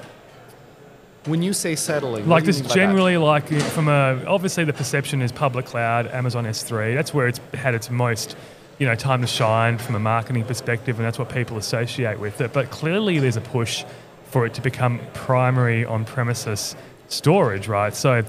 When 1.27 1.43
you 1.43 1.55
say 1.55 1.75
settling, 1.75 2.29
Like 2.29 2.45
just 2.45 2.61
mean 2.61 2.69
that? 2.69 2.75
generally, 2.75 3.17
like 3.17 3.49
from 3.49 3.89
a 3.89 4.23
obviously 4.27 4.65
the 4.65 4.75
perception 4.75 5.23
is 5.23 5.33
public 5.33 5.65
cloud, 5.65 6.07
Amazon 6.09 6.45
S3. 6.45 6.95
That's 6.95 7.15
where 7.15 7.27
it's 7.27 7.41
had 7.55 7.75
its 7.75 7.91
most, 7.91 8.37
you 8.79 8.87
know, 8.87 8.95
time 8.95 9.23
to 9.23 9.27
shine 9.27 9.79
from 9.79 9.95
a 9.95 9.99
marketing 9.99 10.45
perspective, 10.45 10.99
and 10.99 11.07
that's 11.07 11.19
what 11.19 11.31
people 11.31 11.57
associate 11.57 12.19
with 12.21 12.43
it. 12.43 12.53
But 12.53 12.71
clearly, 12.71 13.19
there's 13.21 13.39
a 13.39 13.41
push 13.41 13.85
for 14.27 14.45
it 14.45 14.53
to 14.55 14.61
become 14.61 15.01
primary 15.15 15.87
on-premises 15.87 16.77
storage, 17.09 17.69
right? 17.69 17.95
So, 17.95 18.23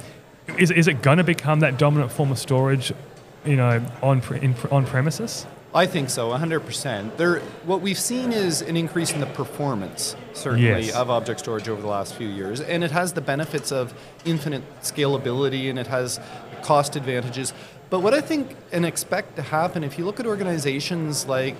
is, 0.57 0.71
is 0.71 0.87
it 0.87 1.01
going 1.01 1.17
to 1.17 1.23
become 1.23 1.61
that 1.61 1.77
dominant 1.77 2.11
form 2.11 2.31
of 2.31 2.37
storage, 2.39 2.93
you 3.45 3.55
know, 3.55 3.83
on 4.01 4.21
in, 4.41 4.55
on 4.71 4.85
premises? 4.85 5.45
I 5.73 5.85
think 5.87 6.09
so, 6.09 6.29
100%. 6.29 7.17
There, 7.17 7.39
what 7.65 7.81
we've 7.81 7.99
seen 7.99 8.31
is 8.31 8.61
an 8.61 8.77
increase 8.77 9.11
in 9.11 9.19
the 9.19 9.25
performance, 9.25 10.15
certainly, 10.31 10.85
Yes. 10.85 10.95
of 10.95 11.09
object 11.09 11.41
storage 11.41 11.67
over 11.67 11.81
the 11.81 11.87
last 11.89 12.15
few 12.15 12.29
years. 12.29 12.61
And 12.61 12.81
it 12.81 12.91
has 12.91 13.11
the 13.11 13.19
benefits 13.19 13.73
of 13.73 13.93
infinite 14.23 14.63
scalability 14.81 15.69
and 15.69 15.77
it 15.77 15.87
has 15.87 16.21
cost 16.61 16.95
advantages. 16.95 17.53
But 17.89 17.99
what 17.99 18.13
I 18.13 18.21
think 18.21 18.55
and 18.71 18.85
expect 18.85 19.35
to 19.35 19.41
happen, 19.41 19.83
if 19.83 19.97
you 19.99 20.05
look 20.05 20.19
at 20.21 20.25
organizations 20.25 21.27
like 21.27 21.57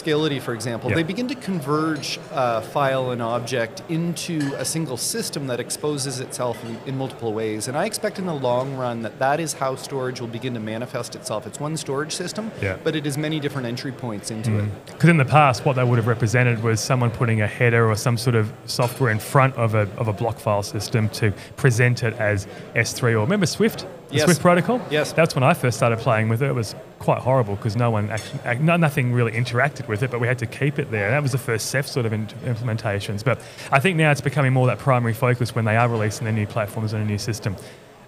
Scality, 0.00 0.38
for 0.40 0.52
example, 0.52 0.90
Yeah. 0.90 0.96
they 0.96 1.02
begin 1.02 1.26
to 1.28 1.34
converge 1.34 2.18
uh, 2.30 2.60
file 2.60 3.12
and 3.12 3.22
object 3.22 3.82
into 3.88 4.52
a 4.58 4.64
single 4.64 4.98
system 4.98 5.46
that 5.46 5.58
exposes 5.58 6.20
itself 6.20 6.62
in, 6.64 6.76
in 6.86 6.98
multiple 6.98 7.32
ways. 7.32 7.66
And 7.66 7.76
I 7.78 7.86
expect 7.86 8.18
in 8.18 8.26
the 8.26 8.34
long 8.34 8.76
run 8.76 9.00
that 9.02 9.18
that 9.20 9.40
is 9.40 9.54
how 9.54 9.74
storage 9.76 10.20
will 10.20 10.28
begin 10.28 10.52
to 10.54 10.60
manifest 10.60 11.14
itself. 11.16 11.46
It's 11.46 11.58
one 11.58 11.78
storage 11.78 12.12
system, 12.14 12.50
Yeah. 12.60 12.76
but 12.84 12.94
it 12.94 13.06
is 13.06 13.16
many 13.16 13.40
different 13.40 13.66
entry 13.66 13.90
points 13.90 14.30
into 14.30 14.58
it. 14.58 14.68
Because 14.86 15.08
in 15.08 15.16
the 15.16 15.24
past, 15.24 15.64
what 15.64 15.76
they 15.76 15.84
would 15.84 15.96
have 15.96 16.06
represented 16.06 16.62
was 16.62 16.78
someone 16.80 17.10
putting 17.10 17.40
a 17.40 17.46
header 17.46 17.88
or 17.90 17.96
some 17.96 18.18
sort 18.18 18.36
of 18.36 18.52
software 18.66 19.10
in 19.10 19.18
front 19.18 19.54
of 19.56 19.74
a, 19.74 19.88
of 19.96 20.08
a 20.08 20.12
block 20.12 20.38
file 20.38 20.62
system 20.62 21.08
to 21.10 21.32
present 21.56 22.02
it 22.02 22.12
as 22.14 22.46
S3 22.74 23.12
or 23.14 23.20
remember 23.20 23.46
Swift? 23.46 23.86
The 24.08 24.16
Yes. 24.16 24.24
Swift 24.24 24.40
protocol? 24.40 24.80
Yes. 24.88 25.12
That's 25.12 25.34
when 25.34 25.42
I 25.42 25.52
first 25.52 25.76
started 25.76 25.98
playing 25.98 26.28
with 26.28 26.40
it. 26.42 26.46
It 26.46 26.54
was 26.54 26.76
quite 27.00 27.18
horrible 27.22 27.56
because 27.56 27.74
no 27.76 27.90
one 27.90 28.08
actually, 28.10 28.58
no, 28.60 28.76
nothing 28.76 29.12
really 29.12 29.32
interacted 29.32 29.88
with 29.88 30.02
it, 30.04 30.10
but 30.12 30.20
we 30.20 30.28
had 30.28 30.38
to 30.38 30.46
keep 30.46 30.78
it 30.78 30.90
there. 30.92 31.10
That 31.10 31.22
was 31.22 31.32
the 31.32 31.38
first 31.38 31.70
Ceph 31.70 31.86
sort 31.88 32.06
of 32.06 32.12
in- 32.12 32.28
implementations. 32.44 33.24
But 33.24 33.40
I 33.72 33.80
think 33.80 33.96
now 33.96 34.12
it's 34.12 34.20
becoming 34.20 34.52
more 34.52 34.66
that 34.68 34.78
primary 34.78 35.12
focus 35.12 35.54
when 35.54 35.64
they 35.64 35.76
are 35.76 35.88
releasing 35.88 36.24
their 36.24 36.32
new 36.32 36.46
platforms 36.46 36.92
and 36.92 37.02
a 37.02 37.06
new 37.06 37.18
system. 37.18 37.56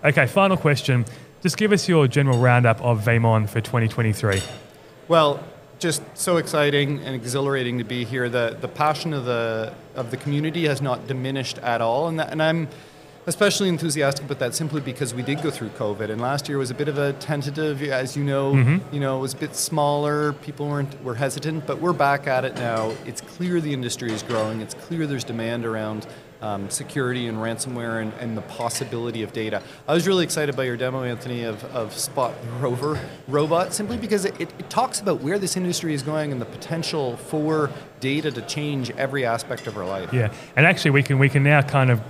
Okay, 0.04 0.26
final 0.26 0.56
question. 0.56 1.04
Just 1.42 1.56
give 1.56 1.72
us 1.72 1.88
your 1.88 2.06
general 2.06 2.38
roundup 2.38 2.80
of 2.80 3.00
VeeamON 3.04 3.48
for 3.48 3.60
2023. 3.60 4.40
Well, 5.08 5.40
just 5.80 6.02
so 6.14 6.36
exciting 6.36 7.00
and 7.04 7.14
exhilarating 7.14 7.78
to 7.78 7.84
be 7.84 8.04
here. 8.04 8.28
The 8.28 8.56
the 8.60 8.66
passion 8.68 9.12
of 9.14 9.24
the 9.24 9.72
of 9.94 10.10
the 10.10 10.16
community 10.16 10.66
has 10.66 10.80
not 10.82 11.06
diminished 11.06 11.58
at 11.58 11.80
all, 11.80 12.08
and 12.08 12.18
that, 12.18 12.30
and 12.32 12.42
I'm 12.42 12.68
especially 13.28 13.68
enthusiastic 13.68 14.24
about 14.24 14.38
that 14.38 14.54
simply 14.54 14.80
because 14.80 15.12
we 15.12 15.22
did 15.22 15.42
go 15.42 15.50
through 15.50 15.68
COVID, 15.70 16.10
and 16.10 16.20
last 16.20 16.48
year 16.48 16.56
was 16.56 16.70
a 16.70 16.74
bit 16.74 16.88
of 16.88 16.96
a 16.96 17.12
tentative, 17.14 17.82
as 17.82 18.16
you 18.16 18.24
know. 18.24 18.54
You 18.90 19.00
know, 19.00 19.18
it 19.18 19.20
was 19.20 19.34
a 19.34 19.36
bit 19.36 19.54
smaller. 19.54 20.32
People 20.32 20.66
weren't 20.66 21.02
were 21.04 21.14
hesitant, 21.14 21.66
but 21.66 21.78
we're 21.78 21.92
back 21.92 22.26
at 22.26 22.44
it 22.44 22.54
now. 22.56 22.94
It's 23.04 23.20
clear 23.20 23.60
the 23.60 23.72
industry 23.72 24.12
is 24.12 24.22
growing. 24.22 24.62
It's 24.62 24.74
clear 24.74 25.06
there's 25.06 25.24
demand 25.24 25.66
around 25.66 26.06
um, 26.40 26.70
security 26.70 27.26
and 27.26 27.36
ransomware 27.38 28.00
and, 28.00 28.12
and, 28.20 28.36
the 28.36 28.42
possibility 28.42 29.24
of 29.24 29.32
data. 29.32 29.60
I 29.88 29.94
was 29.94 30.06
really 30.06 30.22
excited 30.22 30.54
by 30.54 30.64
your 30.64 30.76
demo, 30.76 31.02
Anthony, 31.02 31.42
of, 31.42 31.64
of 31.74 31.92
Spot 31.92 32.32
Rover 32.60 33.00
robot, 33.26 33.74
simply 33.74 33.96
because 33.96 34.24
it, 34.24 34.40
it, 34.40 34.70
talks 34.70 35.00
about 35.00 35.20
where 35.20 35.40
this 35.40 35.56
industry 35.56 35.94
is 35.94 36.02
going 36.04 36.30
and 36.30 36.40
the 36.40 36.46
potential 36.46 37.16
for 37.16 37.72
data 37.98 38.30
to 38.30 38.40
change 38.42 38.92
every 38.92 39.26
aspect 39.26 39.66
of 39.66 39.76
our 39.76 39.84
life. 39.84 40.12
Yeah, 40.12 40.32
and 40.54 40.64
actually 40.64 40.92
we 40.92 41.02
can 41.02 41.18
we 41.18 41.28
can 41.28 41.42
now 41.42 41.60
kind 41.60 41.90
of 41.90 42.00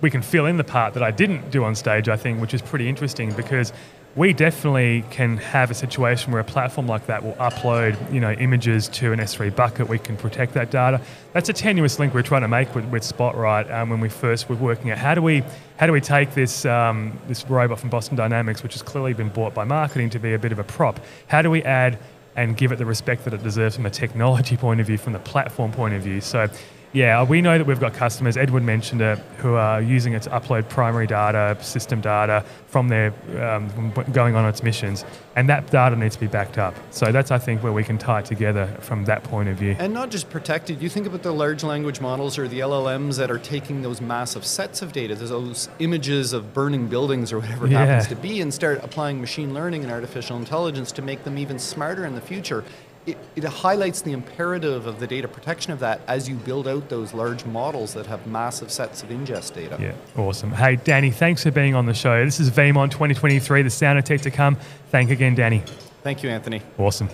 we 0.00 0.10
can 0.10 0.22
fill 0.22 0.46
in 0.46 0.56
the 0.56 0.64
part 0.64 0.94
that 0.94 1.02
I 1.02 1.10
didn't 1.10 1.50
do 1.50 1.64
on 1.64 1.74
stage, 1.74 2.08
I 2.08 2.16
think, 2.16 2.40
which 2.40 2.54
is 2.54 2.62
pretty 2.62 2.88
interesting 2.88 3.32
because 3.32 3.72
we 4.16 4.32
definitely 4.32 5.04
can 5.10 5.36
have 5.36 5.70
a 5.70 5.74
situation 5.74 6.32
where 6.32 6.40
a 6.40 6.44
platform 6.44 6.86
like 6.86 7.06
that 7.06 7.22
will 7.22 7.34
upload, 7.34 8.12
you 8.12 8.18
know, 8.18 8.32
images 8.32 8.88
to 8.88 9.12
an 9.12 9.18
S3 9.18 9.54
bucket. 9.54 9.88
We 9.88 9.98
can 9.98 10.16
protect 10.16 10.54
that 10.54 10.70
data. 10.70 11.02
That's 11.34 11.50
a 11.50 11.52
tenuous 11.52 11.98
link 11.98 12.14
we're 12.14 12.22
trying 12.22 12.40
to 12.40 12.48
make 12.48 12.74
with, 12.74 12.86
with 12.86 13.04
Spotlight 13.04 13.70
um, 13.70 13.90
when 13.90 14.00
we 14.00 14.08
first 14.08 14.48
were 14.48 14.56
working 14.56 14.90
out 14.90 14.96
how 14.96 15.14
do 15.14 15.20
we 15.20 15.44
how 15.76 15.86
do 15.86 15.92
we 15.92 16.00
take 16.00 16.32
this 16.32 16.64
um, 16.64 17.18
this 17.28 17.46
robot 17.50 17.78
from 17.78 17.90
Boston 17.90 18.16
Dynamics, 18.16 18.62
which 18.62 18.72
has 18.72 18.82
clearly 18.82 19.12
been 19.12 19.28
bought 19.28 19.52
by 19.52 19.64
marketing 19.64 20.08
to 20.10 20.18
be 20.18 20.32
a 20.32 20.38
bit 20.38 20.50
of 20.50 20.58
a 20.58 20.64
prop. 20.64 20.98
How 21.26 21.42
do 21.42 21.50
we 21.50 21.62
add 21.62 21.98
and 22.36 22.56
give 22.56 22.72
it 22.72 22.76
the 22.76 22.86
respect 22.86 23.24
that 23.24 23.34
it 23.34 23.42
deserves 23.42 23.76
from 23.76 23.84
a 23.84 23.90
technology 23.90 24.56
point 24.64 24.80
of 24.80 24.86
view, 24.86 24.96
from 24.96 25.12
the 25.12 25.18
platform 25.18 25.72
point 25.72 25.92
of 25.92 26.02
view? 26.02 26.22
So 26.22 26.48
yeah, 26.92 27.22
we 27.22 27.42
know 27.42 27.58
that 27.58 27.66
we've 27.66 27.80
got 27.80 27.94
customers, 27.94 28.36
Edward 28.36 28.62
mentioned 28.62 29.00
it, 29.00 29.18
who 29.38 29.54
are 29.54 29.82
using 29.82 30.14
it 30.14 30.22
to 30.22 30.30
upload 30.30 30.68
primary 30.68 31.06
data, 31.06 31.56
system 31.62 32.00
data 32.00 32.44
from 32.68 32.88
their 32.88 33.12
um, 33.42 33.92
going 34.12 34.34
on 34.34 34.48
its 34.48 34.62
missions, 34.62 35.04
and 35.34 35.48
that 35.48 35.70
data 35.70 35.96
needs 35.96 36.14
to 36.14 36.20
be 36.20 36.26
backed 36.26 36.58
up. 36.58 36.74
So 36.90 37.12
that's, 37.12 37.30
I 37.30 37.38
think, 37.38 37.62
where 37.62 37.72
we 37.72 37.84
can 37.84 37.98
tie 37.98 38.20
it 38.20 38.24
together 38.24 38.66
from 38.80 39.04
that 39.04 39.24
point 39.24 39.48
of 39.48 39.56
view. 39.56 39.76
And 39.78 39.92
not 39.92 40.10
just 40.10 40.30
protected. 40.30 40.80
You 40.80 40.88
think 40.88 41.06
about 41.06 41.22
the 41.22 41.32
large 41.32 41.62
language 41.62 42.00
models 42.00 42.38
or 42.38 42.48
the 42.48 42.60
LLMs 42.60 43.18
that 43.18 43.30
are 43.30 43.38
taking 43.38 43.82
those 43.82 44.00
massive 44.00 44.46
sets 44.46 44.80
of 44.80 44.92
data, 44.92 45.14
those 45.14 45.68
images 45.78 46.32
of 46.32 46.54
burning 46.54 46.86
buildings 46.88 47.32
or 47.32 47.40
whatever 47.40 47.66
it 47.66 47.72
yeah. 47.72 47.84
happens 47.84 48.08
to 48.08 48.16
be, 48.16 48.40
and 48.40 48.54
start 48.54 48.80
applying 48.82 49.20
machine 49.20 49.52
learning 49.52 49.82
and 49.82 49.92
artificial 49.92 50.36
intelligence 50.36 50.92
to 50.92 51.02
make 51.02 51.24
them 51.24 51.36
even 51.36 51.58
smarter 51.58 52.06
in 52.06 52.14
the 52.14 52.20
future 52.20 52.64
it, 53.06 53.16
it, 53.36 53.44
highlights 53.44 54.02
the 54.02 54.12
imperative 54.12 54.86
of 54.86 54.98
the 54.98 55.06
data 55.06 55.28
protection 55.28 55.72
of 55.72 55.78
that 55.78 56.00
as 56.08 56.28
you 56.28 56.34
build 56.34 56.66
out 56.66 56.88
those 56.88 57.14
large 57.14 57.44
models 57.44 57.94
that 57.94 58.06
have 58.06 58.26
massive 58.26 58.70
sets 58.70 59.02
of 59.02 59.10
ingest 59.10 59.54
data. 59.54 59.76
Yeah, 59.80 59.94
awesome. 60.20 60.50
Hey, 60.50 60.76
Danny, 60.76 61.10
thanks 61.10 61.44
for 61.44 61.50
being 61.50 61.74
on 61.74 61.86
the 61.86 61.94
show. 61.94 62.24
This 62.24 62.40
is 62.40 62.50
VeeamON 62.50 62.90
2023, 62.90 63.62
the 63.62 63.70
sound 63.70 63.98
of 63.98 64.04
tech 64.04 64.20
to 64.22 64.30
come. 64.30 64.56
Thank 64.90 65.10
again, 65.10 65.34
Danny. 65.34 65.62
Thank 66.02 66.22
you, 66.22 66.30
Anthony. 66.30 66.62
Awesome. 66.78 67.08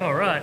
All 0.00 0.14
right. 0.14 0.42